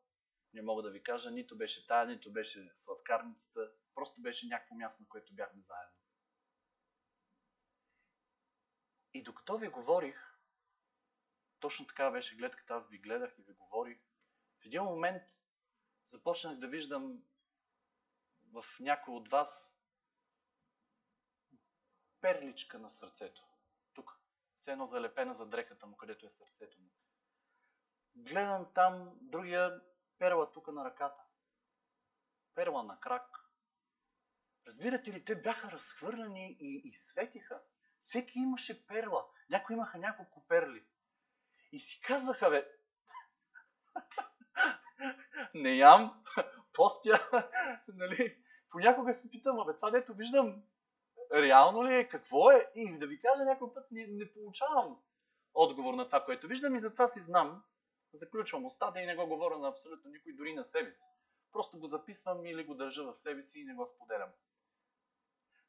не 0.54 0.62
мога 0.62 0.84
да 0.84 0.92
ви 0.92 1.04
кажа, 1.04 1.32
нито 1.32 1.58
беше 1.58 1.88
тая, 1.88 2.08
нито 2.08 2.34
беше 2.34 2.72
сладкарницата, 2.76 3.72
просто 3.96 4.22
беше 4.22 4.48
някакво 4.48 4.76
място, 4.76 5.04
на 5.04 5.10
което 5.10 5.36
бяхме 5.36 5.62
заедно. 5.62 5.96
И 9.14 9.24
докато 9.24 9.58
ви 9.58 9.68
говорих, 9.68 10.40
точно 11.60 11.88
така 11.88 12.12
беше 12.12 12.36
гледката, 12.36 12.74
аз 12.74 12.90
ви 12.90 12.98
гледах 12.98 13.40
и 13.40 13.44
ви 13.44 13.54
говорих, 13.54 14.00
в 14.62 14.66
един 14.66 14.84
момент 14.84 15.24
започнах 16.10 16.58
да 16.58 16.68
виждам 16.68 17.24
в 18.44 18.66
някой 18.80 19.16
от 19.16 19.30
вас 19.30 19.82
перличка 22.22 22.80
на 22.80 22.90
сърцето. 22.90 23.48
Тук. 23.94 24.20
Все 24.58 24.72
едно 24.72 24.86
залепена 24.86 25.34
за 25.34 25.46
дрехата 25.46 25.88
му, 25.88 25.98
където 25.98 26.26
е 26.26 26.30
сърцето 26.30 26.82
му. 26.82 26.90
гледам 28.16 28.74
там 28.74 29.18
другия 29.22 29.82
перла 30.18 30.52
тук 30.52 30.68
на 30.68 30.86
ръката. 30.86 31.24
Перла 32.54 32.84
на 32.84 33.00
крак. 33.00 33.52
Разбирате 34.68 35.14
ли, 35.14 35.26
те 35.26 35.42
бяха 35.42 35.72
разхвърляни 35.72 36.58
и, 36.60 36.82
и 36.86 36.94
светиха. 36.94 37.62
Всеки 38.00 38.40
имаше 38.40 38.88
перла. 38.88 39.30
Някои 39.50 39.74
имаха 39.74 39.98
няколко 39.98 40.48
перли. 40.48 40.88
И 41.72 41.80
си 41.80 42.02
казваха, 42.02 42.50
бе, 42.50 42.80
не 45.54 45.78
ям, 45.78 46.24
постя, 46.74 47.20
нали? 47.88 48.38
Понякога 48.70 49.14
се 49.14 49.32
питам, 49.32 49.60
абе, 49.60 49.76
това 49.76 49.92
дето 49.92 50.14
виждам, 50.14 50.64
реално 51.34 51.84
ли 51.84 51.96
е, 51.96 52.10
какво 52.10 52.52
е? 52.52 52.72
И 52.76 52.98
да 52.98 53.08
ви 53.08 53.22
кажа, 53.22 53.44
някой 53.44 53.74
път 53.74 53.92
не, 53.92 54.08
не 54.08 54.34
получавам 54.34 54.98
отговор 55.54 55.94
на 55.94 56.06
това, 56.06 56.26
което 56.26 56.48
виждам 56.48 56.76
и 56.76 56.80
затова 56.80 57.08
си 57.08 57.20
знам. 57.20 57.64
Заключвам 58.14 58.66
устата 58.66 59.02
и 59.02 59.06
не 59.06 59.16
го 59.16 59.28
говоря 59.28 59.58
на 59.58 59.68
абсолютно 59.68 60.12
никой, 60.12 60.34
дори 60.34 60.54
на 60.54 60.64
себе 60.64 60.92
си. 60.92 61.08
Просто 61.52 61.80
го 61.80 61.88
записвам 61.88 62.46
или 62.46 62.66
го 62.66 62.76
държа 62.76 63.04
в 63.04 63.20
себе 63.20 63.42
си 63.42 63.60
и 63.60 63.66
не 63.66 63.74
го 63.74 63.86
споделям. 63.86 64.30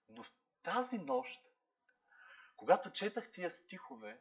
Но 0.08 0.22
в 0.22 0.32
тази 0.62 0.98
нощ, 0.98 1.40
когато 2.56 2.92
четах 2.92 3.30
тия 3.30 3.50
стихове, 3.50 4.20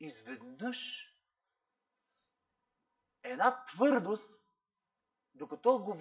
изведнъж 0.00 1.12
една 3.22 3.64
твърдост, 3.64 4.54
докато 5.34 5.78
го 5.78 5.94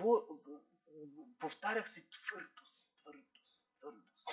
повтарях 1.39 1.89
си 1.89 2.09
твърдост, 2.09 2.95
твърдост, 2.95 3.77
твърдост, 3.77 4.29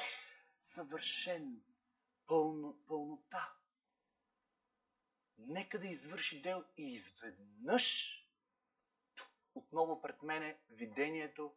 съвършен, 0.61 1.63
пълно, 2.27 2.85
пълнота. 2.89 3.55
Нека 5.39 5.79
да 5.79 5.87
извърши 5.87 6.43
дел 6.43 6.65
и 6.77 6.93
изведнъж 6.93 8.19
отново 9.55 10.03
пред 10.03 10.23
мене 10.23 10.61
видението 10.71 11.55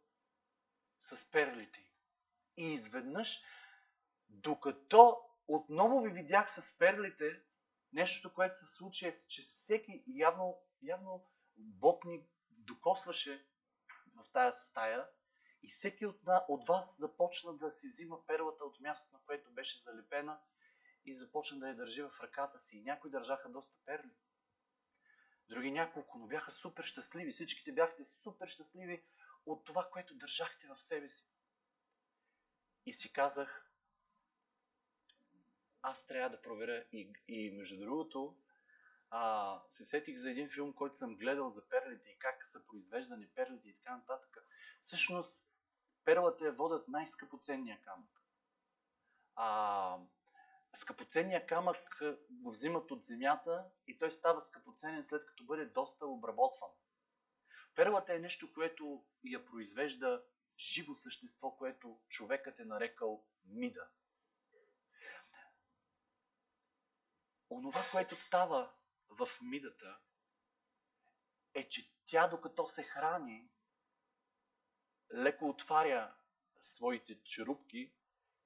с 0.99 1.31
перлите. 1.31 1.91
И 2.57 2.73
изведнъж, 2.73 3.43
докато 4.29 5.21
отново 5.47 6.01
ви 6.01 6.09
видях 6.09 6.51
с 6.51 6.77
перлите, 6.77 7.41
нещото, 7.93 8.35
което 8.35 8.57
се 8.57 8.65
случи 8.65 9.07
е, 9.07 9.11
че 9.11 9.41
всеки 9.41 10.03
явно, 10.07 10.57
явно 10.81 11.25
Бог 11.57 12.05
ни 12.05 12.27
докосваше 12.49 13.47
в 14.15 14.25
тая 14.33 14.53
стая 14.53 15.07
и 15.63 15.69
всеки 15.69 16.05
от, 16.05 16.21
от 16.47 16.67
вас 16.67 16.97
започна 16.99 17.57
да 17.57 17.71
си 17.71 17.87
взима 17.87 18.25
перлата 18.25 18.65
от 18.65 18.79
мястото, 18.79 19.15
на 19.15 19.21
което 19.25 19.51
беше 19.51 19.79
залепена 19.79 20.39
и 21.05 21.15
започна 21.15 21.59
да 21.59 21.69
я 21.69 21.75
държи 21.75 22.01
в 22.01 22.19
ръката 22.21 22.59
си. 22.59 22.77
И 22.77 22.83
някои 22.83 23.11
държаха 23.11 23.49
доста 23.49 23.75
перли. 23.85 24.11
Други 25.49 25.71
няколко, 25.71 26.17
но 26.17 26.27
бяха 26.27 26.51
супер 26.51 26.83
щастливи. 26.83 27.31
Всичките 27.31 27.71
бяхте 27.71 28.05
супер 28.05 28.47
щастливи 28.47 29.05
от 29.45 29.65
това, 29.65 29.89
което 29.91 30.15
държахте 30.15 30.67
в 30.67 30.81
себе 30.81 31.09
си. 31.09 31.27
И 32.85 32.93
си 32.93 33.13
казах, 33.13 33.71
аз 35.81 36.07
трябва 36.07 36.29
да 36.29 36.41
проверя. 36.41 36.85
И, 36.91 37.13
и 37.27 37.51
между 37.57 37.79
другото, 37.79 38.37
а, 39.09 39.61
се 39.69 39.85
сетих 39.85 40.17
за 40.17 40.31
един 40.31 40.49
филм, 40.49 40.73
който 40.73 40.97
съм 40.97 41.17
гледал 41.17 41.49
за 41.49 41.69
перлите 41.69 42.09
и 42.09 42.19
как 42.19 42.47
са 42.47 42.65
произвеждани 42.65 43.27
перлите 43.27 43.69
и 43.69 43.75
така 43.75 43.95
нататък. 43.95 44.37
Всъщност, 44.81 45.55
перлата 46.05 46.47
е 46.47 46.51
водят 46.51 46.87
най-скъпоценния 46.87 47.81
камък. 47.81 48.21
А, 49.35 49.97
скъпоценния 50.73 51.47
камък 51.47 52.01
го 52.29 52.51
взимат 52.51 52.91
от 52.91 53.05
земята 53.05 53.65
и 53.87 53.97
той 53.97 54.11
става 54.11 54.41
скъпоценен 54.41 55.03
след 55.03 55.25
като 55.25 55.43
бъде 55.43 55.65
доста 55.65 56.07
обработван. 56.07 56.69
Перлата 57.75 58.13
е 58.13 58.19
нещо, 58.19 58.53
което 58.53 59.05
я 59.23 59.45
произвежда 59.45 60.23
живо 60.57 60.93
същество, 60.93 61.51
което 61.51 61.99
човекът 62.09 62.59
е 62.59 62.65
нарекал 62.65 63.25
мида. 63.45 63.87
Онова, 67.49 67.79
което 67.91 68.15
става 68.15 68.73
в 69.09 69.27
мидата, 69.41 69.97
е, 71.53 71.69
че 71.69 71.81
тя 72.05 72.27
докато 72.27 72.67
се 72.67 72.83
храни, 72.83 73.49
леко 75.13 75.49
отваря 75.49 76.15
своите 76.61 77.23
черупки 77.23 77.93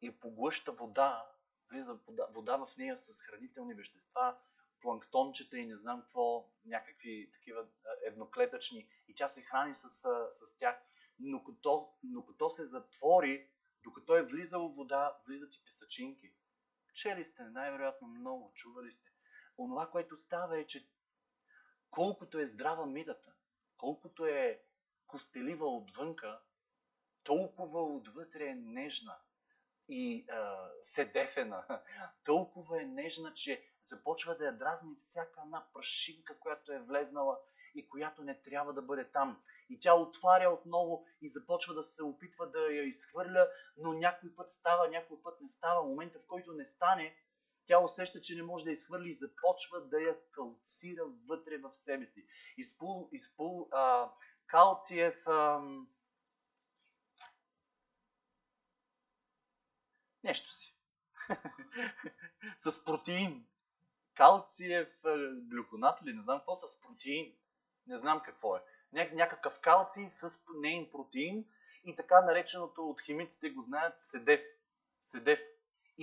и 0.02 0.20
поглъща 0.20 0.72
вода, 0.72 1.32
влиза 1.72 1.94
вода, 1.94 2.28
вода 2.32 2.66
в 2.66 2.78
нея 2.78 2.98
с 2.98 3.22
хранителни 3.22 3.74
вещества, 3.74 4.38
планктончета 4.82 5.58
и 5.58 5.66
не 5.66 5.76
знам 5.76 6.02
какво, 6.02 6.50
някакви 6.66 7.30
такива 7.34 7.68
едноклетъчни, 8.06 8.90
и 9.08 9.16
тя 9.16 9.28
се 9.28 9.42
храни 9.42 9.74
с, 9.74 9.90
с 10.32 10.58
тях. 10.60 10.82
Но 11.20 11.44
като, 11.44 11.94
но 12.04 12.26
като 12.26 12.50
се 12.50 12.64
затвори, 12.64 13.50
докато 13.84 14.18
е 14.18 14.26
влизало 14.26 14.74
вода, 14.74 15.18
влизат 15.28 15.56
и 15.56 15.66
песачинки. 15.66 16.34
Чели 16.94 17.24
сте 17.24 17.44
най-вероятно 17.44 18.08
много, 18.08 18.52
чували 18.56 18.92
сте. 18.92 19.11
Онова, 19.58 19.90
което 19.90 20.18
става 20.18 20.60
е, 20.60 20.66
че 20.66 20.86
колкото 21.90 22.40
е 22.40 22.46
здрава 22.46 22.86
мидата, 22.86 23.34
колкото 23.78 24.26
е 24.26 24.64
костелива 25.08 25.66
отвънка, 25.66 26.42
толкова 27.24 27.84
отвътре 27.84 28.46
е 28.46 28.56
нежна 28.56 29.18
и 29.90 30.26
а, 30.30 30.70
седефена. 30.82 31.64
Толкова 32.24 32.82
е 32.82 32.86
нежна, 32.86 33.34
че 33.34 33.64
започва 33.82 34.38
да 34.38 34.46
я 34.46 34.58
дразни 34.58 34.96
всяка 35.00 35.42
една 35.46 35.66
прашинка, 35.74 36.40
която 36.40 36.72
е 36.72 36.80
влезнала 36.80 37.40
и 37.76 37.90
която 37.90 38.24
не 38.24 38.42
трябва 38.42 38.74
да 38.74 38.82
бъде 38.82 39.12
там. 39.12 39.44
И 39.70 39.80
тя 39.80 39.94
отваря 39.94 40.50
отново 40.50 41.06
и 41.22 41.30
започва 41.30 41.74
да 41.74 41.84
се 41.84 42.04
опитва 42.04 42.52
да 42.52 42.60
я 42.60 42.84
изхвърля, 42.84 43.48
но 43.78 43.94
някой 43.94 44.36
път 44.36 44.52
става, 44.52 44.88
някой 44.90 45.22
път 45.24 45.42
не 45.42 45.50
става. 45.50 45.84
Момента, 45.84 46.20
в 46.20 46.28
който 46.28 46.54
не 46.54 46.66
стане, 46.66 47.16
тя 47.68 47.80
усеща, 47.80 48.22
че 48.22 48.36
не 48.36 48.44
може 48.44 48.66
да 48.66 48.72
изхвърли 48.72 49.10
и 49.10 49.14
започва 49.14 49.82
да 49.82 50.02
я 50.02 50.18
калцира 50.32 51.04
вътре 51.28 51.58
в 51.58 51.76
себе 51.76 52.06
си. 52.06 52.26
Изпул, 52.58 53.10
изпул 53.12 53.68
а, 53.72 54.12
калциев... 54.48 55.28
А, 55.28 55.62
нещо 60.24 60.50
си. 60.52 60.82
с 62.58 62.86
протеин. 62.86 63.48
Калциев 64.14 64.90
глюконат 65.50 66.02
или 66.02 66.14
не 66.14 66.22
знам 66.22 66.40
какво, 66.40 66.56
с 66.56 66.82
протеин. 66.82 67.34
Не 67.88 67.98
знам 67.98 68.22
какво 68.26 68.56
е. 68.56 68.60
Ня- 68.94 69.14
някакъв 69.14 69.60
калций 69.60 70.08
с 70.08 70.46
нейн 70.56 70.90
протеин 70.90 71.46
и 71.84 71.96
така 71.96 72.22
нареченото 72.22 72.90
от 72.90 73.02
химиците 73.02 73.50
го 73.50 73.62
знаят 73.62 74.02
седев. 74.02 74.42
Седев. 75.02 75.42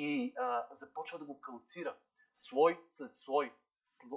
И 0.00 0.34
а, 0.36 0.66
започва 0.70 1.18
да 1.18 1.24
го 1.24 1.40
калцира. 1.40 1.96
Слой 2.34 2.80
след 2.88 3.16
слой. 3.16 3.52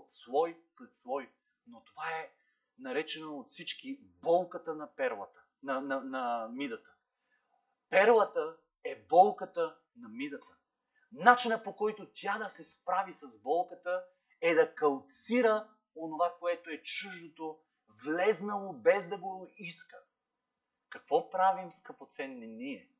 Слой 0.08 0.64
след 0.68 0.96
слой. 0.96 1.34
Но 1.68 1.84
това 1.84 2.10
е 2.10 2.32
наречено 2.78 3.38
от 3.38 3.50
всички 3.50 4.00
болката 4.22 4.74
на 4.74 4.96
перлата, 4.96 5.44
на, 5.64 5.82
на, 5.82 6.02
на 6.02 6.50
мидата. 6.52 6.96
Перлата 7.90 8.58
е 8.84 9.06
болката 9.10 9.78
на 9.96 10.10
мидата. 10.10 10.58
Начина 11.12 11.64
по 11.64 11.76
който 11.76 12.12
тя 12.14 12.38
да 12.38 12.50
се 12.50 12.64
справи 12.64 13.14
с 13.14 13.44
болката 13.44 14.06
е 14.42 14.54
да 14.54 14.76
калцира 14.76 15.70
онова, 15.96 16.36
което 16.40 16.70
е 16.70 16.84
чуждото, 16.84 17.60
влезнало 18.04 18.74
без 18.74 19.10
да 19.10 19.18
го 19.18 19.48
иска. 19.58 19.98
Какво 20.90 21.30
правим, 21.30 21.72
скъпоценни 21.72 22.48
ние? 22.48 22.92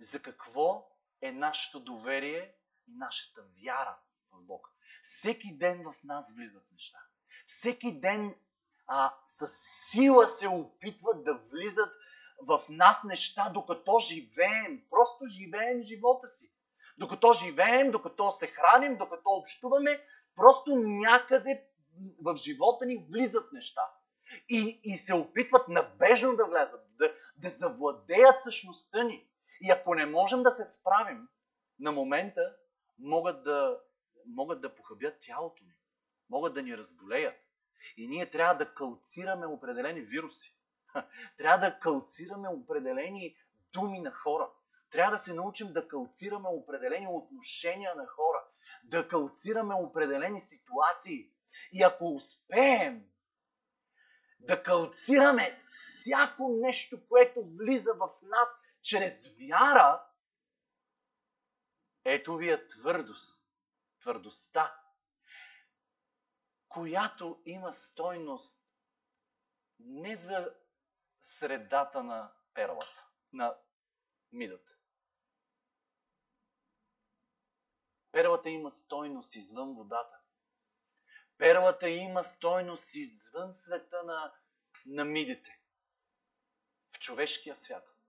За 0.00 0.22
какво 0.22 0.89
е 1.22 1.32
нашето 1.32 1.80
доверие 1.80 2.54
и 2.88 2.92
нашата 2.96 3.42
вяра 3.64 3.98
в 4.32 4.42
Бог? 4.42 4.68
Всеки 5.02 5.58
ден 5.58 5.82
в 5.82 6.04
нас 6.04 6.34
влизат 6.36 6.72
неща. 6.72 6.98
Всеки 7.46 8.00
ден 8.00 8.34
а, 8.86 9.14
с 9.24 9.46
сила 9.90 10.28
се 10.28 10.48
опитват 10.48 11.24
да 11.24 11.34
влизат 11.34 11.94
в 12.46 12.62
нас 12.68 13.04
неща, 13.04 13.50
докато 13.54 13.98
живеем. 13.98 14.82
Просто 14.90 15.26
живеем 15.26 15.82
живота 15.82 16.28
си. 16.28 16.52
Докато 16.98 17.32
живеем, 17.32 17.90
докато 17.90 18.32
се 18.32 18.46
храним, 18.46 18.98
докато 18.98 19.30
общуваме, 19.30 20.04
просто 20.36 20.76
някъде 20.76 21.66
в 22.22 22.36
живота 22.36 22.86
ни 22.86 23.06
влизат 23.10 23.52
неща. 23.52 23.82
И, 24.48 24.80
и 24.84 24.96
се 24.96 25.14
опитват 25.14 25.68
набежно 25.68 26.36
да 26.36 26.46
влязат, 26.46 26.86
да, 26.98 27.14
да 27.36 27.48
завладеят 27.48 28.42
същността 28.42 29.02
ни. 29.02 29.29
И 29.60 29.70
ако 29.70 29.94
не 29.94 30.06
можем 30.06 30.42
да 30.42 30.50
се 30.50 30.64
справим 30.64 31.28
на 31.78 31.92
момента, 31.92 32.56
могат 32.98 33.42
да, 33.44 33.80
могат 34.26 34.60
да 34.60 34.74
похабят 34.74 35.16
тялото 35.20 35.64
ни. 35.64 35.74
Могат 36.30 36.54
да 36.54 36.62
ни 36.62 36.76
разболеят. 36.76 37.34
И 37.96 38.08
ние 38.08 38.30
трябва 38.30 38.54
да 38.54 38.74
калцираме 38.74 39.46
определени 39.46 40.00
вируси. 40.00 40.56
Трябва 41.36 41.58
да 41.58 41.78
калцираме 41.78 42.48
определени 42.48 43.36
думи 43.72 44.00
на 44.00 44.12
хора. 44.12 44.50
Трябва 44.90 45.10
да 45.10 45.18
се 45.18 45.34
научим 45.34 45.72
да 45.72 45.88
калцираме 45.88 46.48
определени 46.48 47.06
отношения 47.10 47.94
на 47.94 48.06
хора. 48.06 48.44
Да 48.84 49.08
калцираме 49.08 49.74
определени 49.74 50.40
ситуации. 50.40 51.30
И 51.72 51.82
ако 51.82 52.14
успеем 52.14 53.04
да 54.40 54.62
калцираме 54.62 55.56
всяко 55.58 56.58
нещо, 56.60 57.08
което 57.08 57.44
влиза 57.44 57.94
в 57.94 58.08
нас 58.22 58.60
чрез 58.82 59.36
вяра, 59.38 60.06
ето 62.04 62.36
ви 62.36 62.50
е 62.50 62.68
твърдост, 62.68 63.56
твърдостта, 64.00 64.80
която 66.68 67.42
има 67.46 67.72
стойност 67.72 68.76
не 69.78 70.16
за 70.16 70.54
средата 71.20 72.02
на 72.02 72.32
перлата, 72.54 73.08
на 73.32 73.58
мидата. 74.32 74.76
Перлата 78.12 78.50
има 78.50 78.70
стойност 78.70 79.34
извън 79.34 79.74
водата. 79.74 80.20
Перлата 81.38 81.88
има 81.88 82.24
стойност 82.24 82.94
извън 82.94 83.52
света 83.52 84.02
на, 84.02 84.34
на 84.86 85.04
мидите. 85.04 85.60
В 86.92 86.98
човешкия 86.98 87.56
свят. 87.56 87.99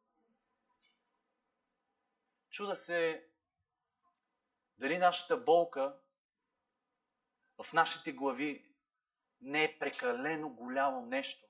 Чуда 2.51 2.75
се 2.75 3.29
дали 4.77 4.97
нашата 4.97 5.37
болка 5.37 5.99
в 7.63 7.73
нашите 7.73 8.11
глави 8.11 8.75
не 9.41 9.63
е 9.63 9.79
прекалено 9.79 10.49
голямо 10.49 11.05
нещо, 11.05 11.47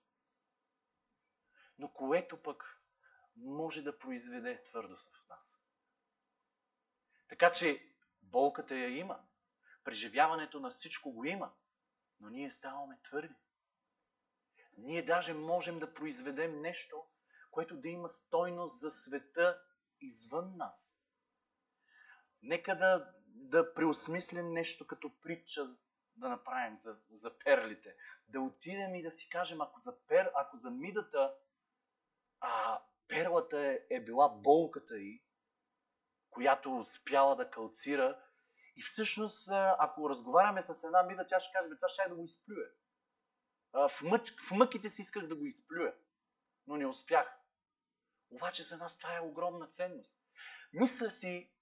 но 1.77 1.93
което 1.93 2.43
пък 2.43 2.81
може 3.35 3.81
да 3.81 3.99
произведе 3.99 4.63
твърдост 4.63 5.15
в 5.15 5.29
нас. 5.29 5.63
Така 7.29 7.51
че 7.51 7.93
болката 8.21 8.77
я 8.77 8.97
има, 8.97 9.19
преживяването 9.83 10.59
на 10.59 10.69
всичко 10.69 11.11
го 11.11 11.25
има, 11.25 11.53
но 12.19 12.29
ние 12.29 12.51
ставаме 12.51 12.99
твърди. 13.03 13.35
Ние 14.77 15.01
даже 15.05 15.33
можем 15.33 15.79
да 15.79 15.93
произведем 15.93 16.61
нещо, 16.61 17.05
което 17.51 17.77
да 17.77 17.89
има 17.89 18.09
стойност 18.09 18.79
за 18.79 18.91
света 18.91 19.61
извън 20.01 20.57
нас. 20.57 21.05
Нека 22.41 22.75
да, 22.75 23.13
да 23.25 23.73
преосмислим 23.73 24.53
нещо 24.53 24.87
като 24.87 25.19
притча 25.21 25.75
да 26.15 26.29
направим 26.29 26.79
за, 26.79 26.97
за 27.11 27.39
перлите. 27.39 27.95
Да 28.27 28.41
отидем 28.41 28.95
и 28.95 29.03
да 29.03 29.11
си 29.11 29.29
кажем, 29.29 29.61
ако 29.61 29.79
за, 29.79 29.99
пер, 30.07 30.31
ако 30.35 30.57
за 30.57 30.71
мидата 30.71 31.35
а, 32.39 32.81
перлата 33.07 33.67
е, 33.67 33.79
е 33.89 34.03
била 34.03 34.29
болката 34.29 34.97
й, 34.97 35.23
която 36.29 36.77
успяла 36.77 37.35
да 37.35 37.49
калцира, 37.49 38.21
и 38.75 38.81
всъщност, 38.81 39.49
ако 39.79 40.09
разговаряме 40.09 40.61
с 40.61 40.83
една 40.83 41.03
мида, 41.03 41.27
тя 41.27 41.39
ще 41.39 41.53
каже, 41.53 41.69
бе, 41.69 41.75
това 41.75 41.87
ще 41.87 42.09
да 42.09 42.15
го 42.15 42.25
изплюе. 42.25 42.65
В, 43.73 43.91
мък, 44.03 44.21
в 44.47 44.51
мъките 44.51 44.89
си 44.89 45.01
исках 45.01 45.27
да 45.27 45.35
го 45.35 45.45
изплюя, 45.45 45.95
но 46.67 46.77
не 46.77 46.87
успях. 46.87 47.40
Обаче 48.31 48.63
за 48.63 48.77
нас 48.77 48.99
това 48.99 49.15
е 49.15 49.21
огромна 49.21 49.67
ценност. 49.67 50.21
Мисля 50.73 51.09
си 51.09 51.53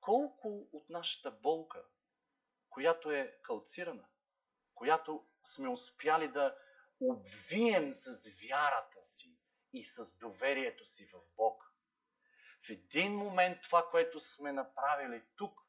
колко 0.00 0.68
от 0.72 0.88
нашата 0.88 1.30
болка, 1.30 1.84
която 2.68 3.10
е 3.10 3.38
калцирана, 3.42 4.08
която 4.74 5.24
сме 5.44 5.68
успяли 5.68 6.28
да 6.28 6.58
обвием 7.00 7.94
с 7.94 8.30
вярата 8.42 9.04
си 9.04 9.38
и 9.72 9.84
с 9.84 10.16
доверието 10.18 10.86
си 10.86 11.06
в 11.06 11.20
Бог. 11.36 11.64
В 12.66 12.70
един 12.70 13.16
момент 13.16 13.58
това, 13.62 13.90
което 13.90 14.20
сме 14.20 14.52
направили 14.52 15.24
тук, 15.36 15.60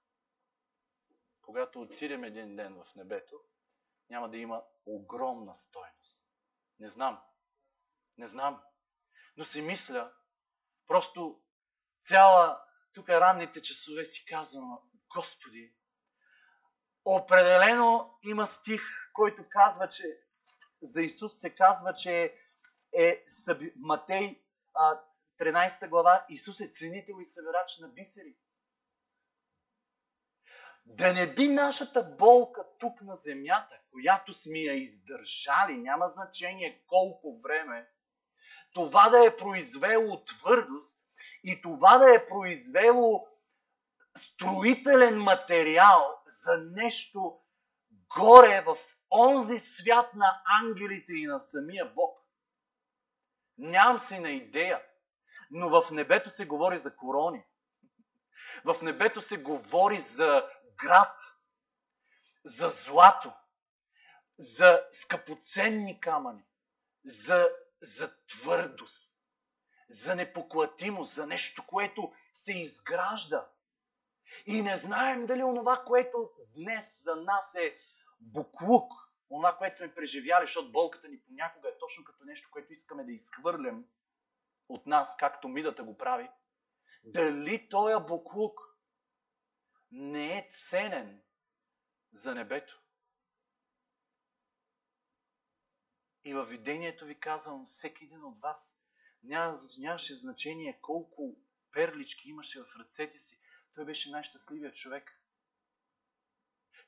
когато 1.41 1.81
отидем 1.81 2.23
един 2.23 2.55
ден 2.55 2.83
в 2.83 2.95
небето, 2.95 3.41
няма 4.09 4.29
да 4.29 4.37
има 4.37 4.63
огромна 4.85 5.53
стойност. 5.53 6.25
Не 6.79 6.87
знам. 6.87 7.23
Не 8.17 8.27
знам. 8.27 8.63
Но 9.37 9.43
си 9.43 9.61
мисля, 9.61 10.13
просто 10.89 11.41
цяла, 12.03 12.61
тук 12.93 13.09
ранните 13.09 13.61
часове 13.61 14.05
си 14.05 14.25
казвам, 14.25 14.79
Господи, 15.15 15.73
определено 17.05 18.17
има 18.23 18.45
стих, 18.45 18.81
който 19.13 19.43
казва, 19.49 19.87
че 19.87 20.03
за 20.81 21.01
Исус 21.01 21.39
се 21.39 21.55
казва, 21.55 21.93
че 21.93 22.35
е 22.97 23.23
Матей 23.75 24.43
13 25.39 25.89
глава, 25.89 26.25
Исус 26.29 26.61
е 26.61 26.67
ценител 26.67 27.15
и 27.21 27.25
събирач 27.25 27.77
на 27.79 27.87
бисери. 27.87 28.37
Да 30.85 31.13
не 31.13 31.33
би 31.33 31.47
нашата 31.47 32.03
болка 32.03 32.65
тук 32.79 33.01
на 33.01 33.15
земята, 33.15 33.79
която 33.91 34.33
сме 34.33 34.59
я 34.59 34.73
издържали, 34.73 35.77
няма 35.77 36.07
значение 36.07 36.83
колко 36.87 37.41
време, 37.41 37.89
това 38.73 39.09
да 39.09 39.25
е 39.25 39.37
произвело 39.37 40.23
твърдост 40.23 40.99
и 41.43 41.61
това 41.61 41.97
да 41.97 42.15
е 42.15 42.27
произвело 42.27 43.27
строителен 44.17 45.21
материал 45.21 46.21
за 46.27 46.57
нещо 46.57 47.39
горе 48.17 48.61
в 48.61 48.77
онзи 49.11 49.59
свят 49.59 50.13
на 50.13 50.41
ангелите 50.63 51.13
и 51.13 51.25
на 51.25 51.41
самия 51.41 51.85
Бог. 51.85 52.19
Нямам 53.57 53.99
си 53.99 54.19
на 54.19 54.29
идея, 54.29 54.81
но 55.51 55.81
в 55.81 55.91
небето 55.91 56.29
се 56.29 56.45
говори 56.45 56.77
за 56.77 56.95
корони. 56.95 57.45
В 58.65 58.81
небето 58.81 59.21
се 59.21 59.37
говори 59.37 59.99
за 59.99 60.49
град, 60.77 61.15
за 62.45 62.69
злато, 62.69 63.33
за 64.37 64.83
скъпоценни 64.91 65.99
камъни, 65.99 66.43
за, 67.05 67.49
за 67.81 68.25
твърдост, 68.27 69.15
за 69.89 70.15
непоклатимост, 70.15 71.13
за 71.13 71.27
нещо, 71.27 71.67
което 71.67 72.13
се 72.33 72.53
изгражда. 72.53 73.51
И 74.45 74.61
не 74.61 74.77
знаем 74.77 75.25
дали 75.25 75.43
онова, 75.43 75.83
което 75.85 76.31
днес 76.55 77.03
за 77.03 77.15
нас 77.15 77.55
е 77.55 77.77
буклук, 78.19 78.91
онова, 79.29 79.57
което 79.57 79.77
сме 79.77 79.95
преживяли, 79.95 80.45
защото 80.45 80.71
болката 80.71 81.07
ни 81.07 81.21
понякога 81.21 81.69
е 81.69 81.77
точно 81.77 82.03
като 82.03 82.25
нещо, 82.25 82.49
което 82.51 82.73
искаме 82.73 83.03
да 83.03 83.11
изхвърлям 83.11 83.85
от 84.69 84.85
нас, 84.85 85.17
както 85.17 85.47
мидата 85.47 85.83
го 85.83 85.97
прави, 85.97 86.29
дали 87.03 87.69
този 87.69 88.05
буклук 88.07 88.59
не 89.91 90.37
е 90.37 90.49
ценен 90.51 91.21
за 92.13 92.35
небето. 92.35 92.78
И 96.23 96.33
във 96.33 96.49
видението 96.49 97.05
ви 97.05 97.19
казвам, 97.19 97.65
всеки 97.67 98.03
един 98.03 98.23
от 98.23 98.39
вас 98.39 98.79
няма, 99.23 99.57
нямаше 99.79 100.13
значение 100.13 100.79
колко 100.81 101.35
перлички 101.71 102.29
имаше 102.29 102.59
в 102.59 102.79
ръцете 102.79 103.19
си. 103.19 103.41
Той 103.73 103.85
беше 103.85 104.11
най-щастливият 104.11 104.75
човек. 104.75 105.21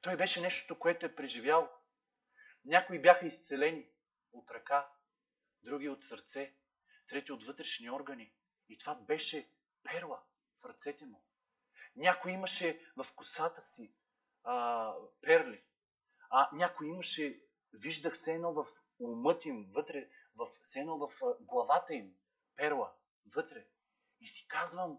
Той 0.02 0.18
беше 0.18 0.42
нещото, 0.42 0.80
което 0.80 1.06
е 1.06 1.16
преживял. 1.16 1.72
Някои 2.66 3.02
бяха 3.02 3.26
изцелени 3.26 3.90
от 4.34 4.52
ръка, 4.52 4.92
други 5.64 5.90
от 5.90 6.04
сърце, 6.04 6.56
трети 7.08 7.32
от 7.32 7.46
вътрешни 7.46 7.90
органи. 7.90 8.34
И 8.70 8.78
това 8.78 8.96
беше 8.96 9.50
перла 9.84 10.24
в 10.62 10.66
ръцете 10.66 11.06
му. 11.06 11.24
Някой 11.96 12.32
имаше 12.32 12.80
в 12.98 13.16
косата 13.16 13.62
си 13.62 13.96
а, 14.44 14.94
перли. 15.22 15.64
А 16.30 16.50
някой 16.54 16.88
имаше, 16.88 17.42
виждах 17.74 18.18
се 18.18 18.34
едно 18.34 18.54
в 18.54 18.66
умът 19.02 19.46
им, 19.46 19.72
вътре, 19.74 20.10
в, 20.36 20.48
се 20.64 20.80
едно 20.80 21.08
в 21.08 21.10
главата 21.42 21.94
им, 21.94 22.16
перла, 22.56 22.92
вътре. 23.36 23.66
И 24.20 24.28
си 24.28 24.48
казвам, 24.48 24.98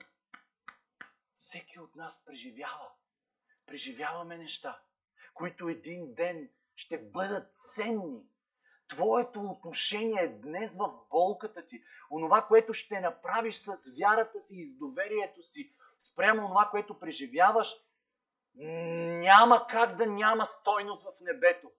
всеки 1.34 1.80
от 1.80 1.96
нас 1.96 2.24
преживява. 2.24 2.88
Преживяваме 3.66 4.38
неща, 4.38 4.80
които 5.34 5.68
един 5.68 6.14
ден 6.14 6.50
ще 6.76 6.98
бъдат 6.98 7.52
ценни. 7.56 8.26
Твоето 8.88 9.40
отношение 9.40 10.28
днес 10.28 10.76
в 10.76 11.06
болката 11.10 11.66
ти, 11.66 11.84
онова, 12.10 12.46
което 12.46 12.72
ще 12.72 13.00
направиш 13.00 13.54
с 13.54 13.98
вярата 13.98 14.40
си 14.40 14.60
и 14.60 14.64
с 14.64 14.78
доверието 14.78 15.42
си, 15.42 15.72
спрямо 15.98 16.48
това, 16.48 16.68
което 16.70 16.98
преживяваш, 16.98 17.74
няма 18.54 19.66
как 19.70 19.96
да 19.96 20.06
няма 20.06 20.46
стойност 20.46 21.04
в 21.04 21.20
небето. 21.20 21.70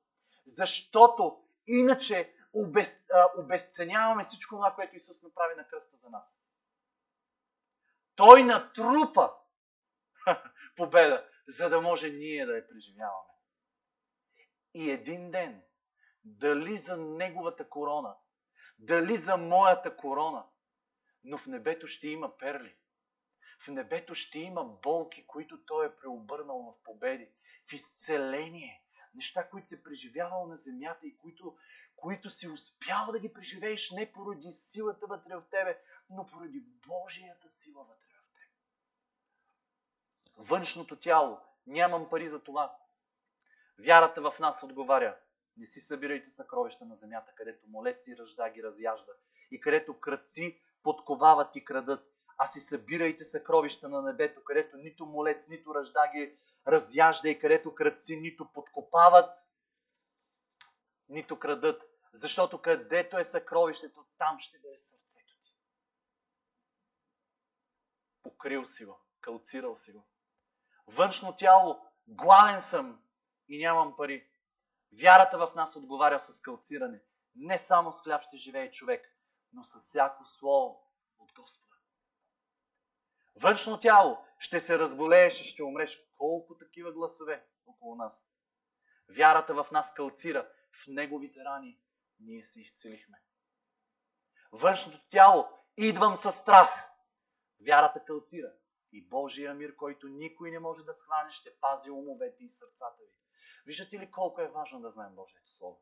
Защото 0.45 1.42
иначе 1.67 2.33
обез, 2.53 3.09
а, 3.13 3.29
обезценяваме 3.37 4.23
всичко 4.23 4.55
това, 4.55 4.75
което 4.75 4.95
Исус 4.95 5.21
направи 5.21 5.55
на 5.55 5.67
кръста 5.67 5.97
за 5.97 6.09
нас. 6.09 6.43
Той 8.15 8.43
натрупа 8.43 9.33
победа, 10.75 11.29
за 11.47 11.69
да 11.69 11.81
може 11.81 12.09
ние 12.09 12.45
да 12.45 12.55
я 12.55 12.67
преживяваме. 12.67 13.33
И 14.73 14.91
един 14.91 15.31
ден, 15.31 15.63
дали 16.23 16.77
за 16.77 16.97
неговата 16.97 17.69
корона, 17.69 18.15
дали 18.79 19.17
за 19.17 19.37
моята 19.37 19.97
корона, 19.97 20.45
но 21.23 21.37
в 21.37 21.47
небето 21.47 21.87
ще 21.87 22.07
има 22.07 22.37
перли. 22.37 22.77
В 23.59 23.67
небето 23.67 24.15
ще 24.15 24.39
има 24.39 24.63
болки, 24.63 25.27
които 25.27 25.65
Той 25.65 25.85
е 25.85 25.95
преобърнал 25.95 26.71
в 26.71 26.83
победи, 26.83 27.29
в 27.69 27.73
изцеление. 27.73 28.82
Неща, 29.15 29.49
които 29.49 29.67
си 29.67 29.83
преживявал 29.83 30.47
на 30.47 30.55
земята 30.55 31.07
и 31.07 31.17
които, 31.17 31.57
които 31.95 32.29
си 32.29 32.47
успял 32.47 33.11
да 33.11 33.19
ги 33.19 33.33
преживееш 33.33 33.91
не 33.91 34.13
поради 34.13 34.51
силата 34.51 35.07
вътре 35.07 35.35
в 35.35 35.43
тебе, 35.51 35.79
но 36.09 36.27
поради 36.27 36.63
Божията 36.87 37.49
сила 37.49 37.83
вътре 37.83 38.07
в 38.13 38.27
тебе. 38.33 38.47
Външното 40.37 40.99
тяло. 40.99 41.39
Нямам 41.67 42.09
пари 42.09 42.27
за 42.27 42.43
това. 42.43 42.77
Вярата 43.79 44.31
в 44.31 44.39
нас 44.39 44.63
отговаря. 44.63 45.17
Не 45.57 45.65
си 45.65 45.79
събирайте 45.79 46.29
съкровища 46.29 46.85
на 46.85 46.95
земята, 46.95 47.31
където 47.35 47.67
молеци 47.67 48.17
ръжда 48.17 48.49
ги 48.49 48.63
разяжда 48.63 49.11
и 49.51 49.59
където 49.59 49.99
кръци 49.99 50.59
подковават 50.83 51.55
и 51.55 51.65
крадат, 51.65 52.13
а 52.37 52.45
си 52.45 52.59
събирайте 52.59 53.25
съкровища 53.25 53.89
на 53.89 54.01
небето, 54.01 54.43
където 54.43 54.77
нито 54.77 55.05
молец, 55.05 55.49
нито 55.49 55.75
ръжда 55.75 56.07
ги 56.15 56.37
разяжда 56.67 57.29
и 57.29 57.39
където 57.39 57.75
кръци 57.75 58.19
нито 58.21 58.51
подкопават, 58.53 59.35
нито 61.09 61.39
крадат. 61.39 61.83
Защото 62.13 62.61
където 62.61 63.17
е 63.17 63.23
съкровището, 63.23 64.05
там 64.17 64.39
ще 64.39 64.59
бъде 64.59 64.79
сърцето 64.79 65.33
ти. 65.43 65.57
Покрил 68.23 68.65
си 68.65 68.85
го, 68.85 68.99
калцирал 69.21 69.77
си 69.77 69.91
го. 69.91 70.07
Външно 70.87 71.35
тяло, 71.35 71.85
гладен 72.07 72.61
съм 72.61 73.03
и 73.49 73.63
нямам 73.63 73.95
пари. 73.97 74.29
Вярата 75.01 75.37
в 75.37 75.55
нас 75.55 75.75
отговаря 75.75 76.19
с 76.19 76.41
калциране. 76.41 77.01
Не 77.35 77.57
само 77.57 77.91
с 77.91 78.03
хляб 78.03 78.21
ще 78.21 78.37
живее 78.37 78.71
човек, 78.71 79.17
но 79.53 79.63
с 79.63 79.79
всяко 79.79 80.25
слово 80.25 80.87
от 81.19 81.31
Господа. 81.35 81.75
Външно 83.35 83.79
тяло 83.79 84.25
ще 84.39 84.59
се 84.59 84.79
разболееш 84.79 85.41
и 85.41 85.43
ще 85.43 85.63
умреш. 85.63 85.99
Колко 86.23 86.57
такива 86.57 86.91
гласове 86.93 87.47
около 87.65 87.95
нас. 87.95 88.29
Вярата 89.09 89.63
в 89.63 89.71
нас 89.71 89.93
калцира. 89.93 90.49
В 90.71 90.87
неговите 90.87 91.39
рани 91.39 91.79
ние 92.19 92.45
се 92.45 92.61
изцелихме. 92.61 93.23
Външното 94.51 95.09
тяло 95.09 95.45
идвам 95.77 96.15
със 96.15 96.35
страх. 96.35 96.91
Вярата 97.67 98.05
калцира. 98.05 98.53
И 98.91 99.07
Божия 99.07 99.53
мир, 99.53 99.75
който 99.75 100.07
никой 100.07 100.51
не 100.51 100.59
може 100.59 100.83
да 100.83 100.93
схване, 100.93 101.31
ще 101.31 101.59
пази 101.59 101.91
умовете 101.91 102.43
и 102.43 102.49
сърцата 102.49 103.03
ви. 103.03 103.17
Виждате 103.65 103.99
ли 103.99 104.11
колко 104.11 104.41
е 104.41 104.51
важно 104.51 104.81
да 104.81 104.89
знаем 104.91 105.15
Божието 105.15 105.51
Слово? 105.51 105.81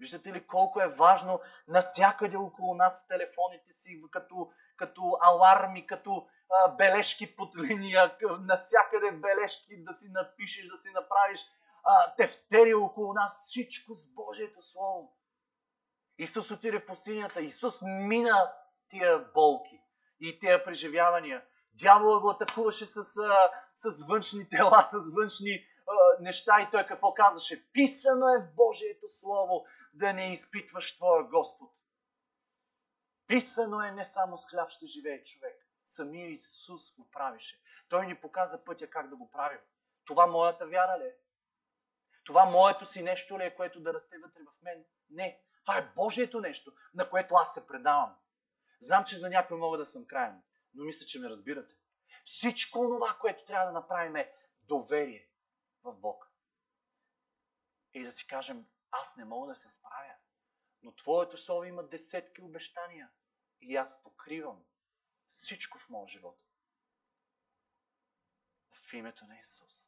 Виждате 0.00 0.32
ли 0.32 0.46
колко 0.46 0.80
е 0.80 0.88
важно 0.88 1.40
насякъде 1.68 2.36
около 2.36 2.74
нас 2.74 3.04
в 3.04 3.08
телефоните 3.08 3.72
си, 3.72 4.02
като, 4.10 4.50
като 4.76 5.18
аларми, 5.20 5.86
като 5.86 6.26
а, 6.50 6.68
бележки 6.68 7.36
под 7.36 7.56
линия, 7.56 8.16
насякъде 8.40 9.12
бележки 9.12 9.84
да 9.84 9.94
си 9.94 10.08
напишеш, 10.10 10.68
да 10.68 10.76
си 10.76 10.90
направиш 10.90 11.40
а, 11.84 12.14
тефтери 12.14 12.74
около 12.74 13.12
нас, 13.12 13.44
всичко 13.48 13.94
с 13.94 14.08
Божието 14.08 14.62
Слово. 14.62 15.12
Исус 16.18 16.50
отиде 16.50 16.78
в 16.78 16.86
пустинята, 16.86 17.40
Исус 17.40 17.78
мина 17.82 18.52
тия 18.88 19.18
болки 19.18 19.82
и 20.20 20.38
тия 20.38 20.64
преживявания. 20.64 21.44
Дявола 21.72 22.20
го 22.20 22.30
атакуваше 22.30 22.86
с, 22.86 23.04
с 23.74 24.06
външни 24.08 24.48
тела, 24.48 24.82
с 24.82 25.14
външни 25.14 25.67
неща 26.20 26.60
и 26.60 26.70
той 26.70 26.86
какво 26.86 27.14
казваше? 27.14 27.72
Писано 27.72 28.26
е 28.28 28.42
в 28.42 28.54
Божието 28.54 29.08
Слово 29.08 29.66
да 29.94 30.12
не 30.12 30.32
изпитваш 30.32 30.96
твоя 30.96 31.24
Господ. 31.24 31.70
Писано 33.26 33.80
е 33.82 33.90
не 33.90 34.04
само 34.04 34.36
с 34.36 34.50
хляб 34.50 34.70
ще 34.70 34.86
живее 34.86 35.22
човек. 35.22 35.66
Самия 35.86 36.30
Исус 36.30 36.94
го 36.96 37.10
правише. 37.10 37.60
Той 37.88 38.06
ни 38.06 38.20
показа 38.20 38.64
пътя 38.64 38.90
как 38.90 39.08
да 39.08 39.16
го 39.16 39.30
правим. 39.30 39.60
Това 40.04 40.26
моята 40.26 40.66
вяра 40.66 40.98
ли 40.98 41.04
е? 41.04 41.16
Това 42.24 42.44
моето 42.44 42.86
си 42.86 43.02
нещо 43.02 43.38
ли 43.38 43.44
е, 43.44 43.54
което 43.54 43.80
да 43.80 43.94
расте 43.94 44.18
вътре 44.18 44.40
в 44.40 44.62
мен? 44.62 44.84
Не. 45.10 45.42
Това 45.64 45.78
е 45.78 45.92
Божието 45.96 46.40
нещо, 46.40 46.72
на 46.94 47.10
което 47.10 47.34
аз 47.34 47.54
се 47.54 47.66
предавам. 47.66 48.16
Знам, 48.80 49.04
че 49.04 49.16
за 49.16 49.30
някой 49.30 49.58
мога 49.58 49.78
да 49.78 49.86
съм 49.86 50.06
крайен, 50.06 50.42
но 50.74 50.84
мисля, 50.84 51.06
че 51.06 51.20
ме 51.20 51.28
разбирате. 51.28 51.74
Всичко 52.24 52.78
това, 52.78 53.16
което 53.20 53.44
трябва 53.44 53.66
да 53.66 53.72
направим 53.72 54.16
е 54.16 54.32
доверие 54.62 55.27
Бог. 55.92 56.32
И 57.94 58.04
да 58.04 58.12
си 58.12 58.26
кажем, 58.26 58.66
аз 58.90 59.16
не 59.16 59.24
мога 59.24 59.48
да 59.48 59.54
се 59.54 59.70
справя, 59.70 60.14
но 60.82 60.94
Твоето 60.94 61.38
Слово 61.38 61.64
има 61.64 61.88
десетки 61.88 62.42
обещания 62.42 63.10
и 63.60 63.76
аз 63.76 64.02
покривам 64.02 64.64
всичко 65.28 65.78
в 65.78 65.88
моя 65.88 66.08
живот. 66.08 66.40
В 68.72 68.92
името 68.92 69.26
на 69.26 69.38
Исус. 69.38 69.87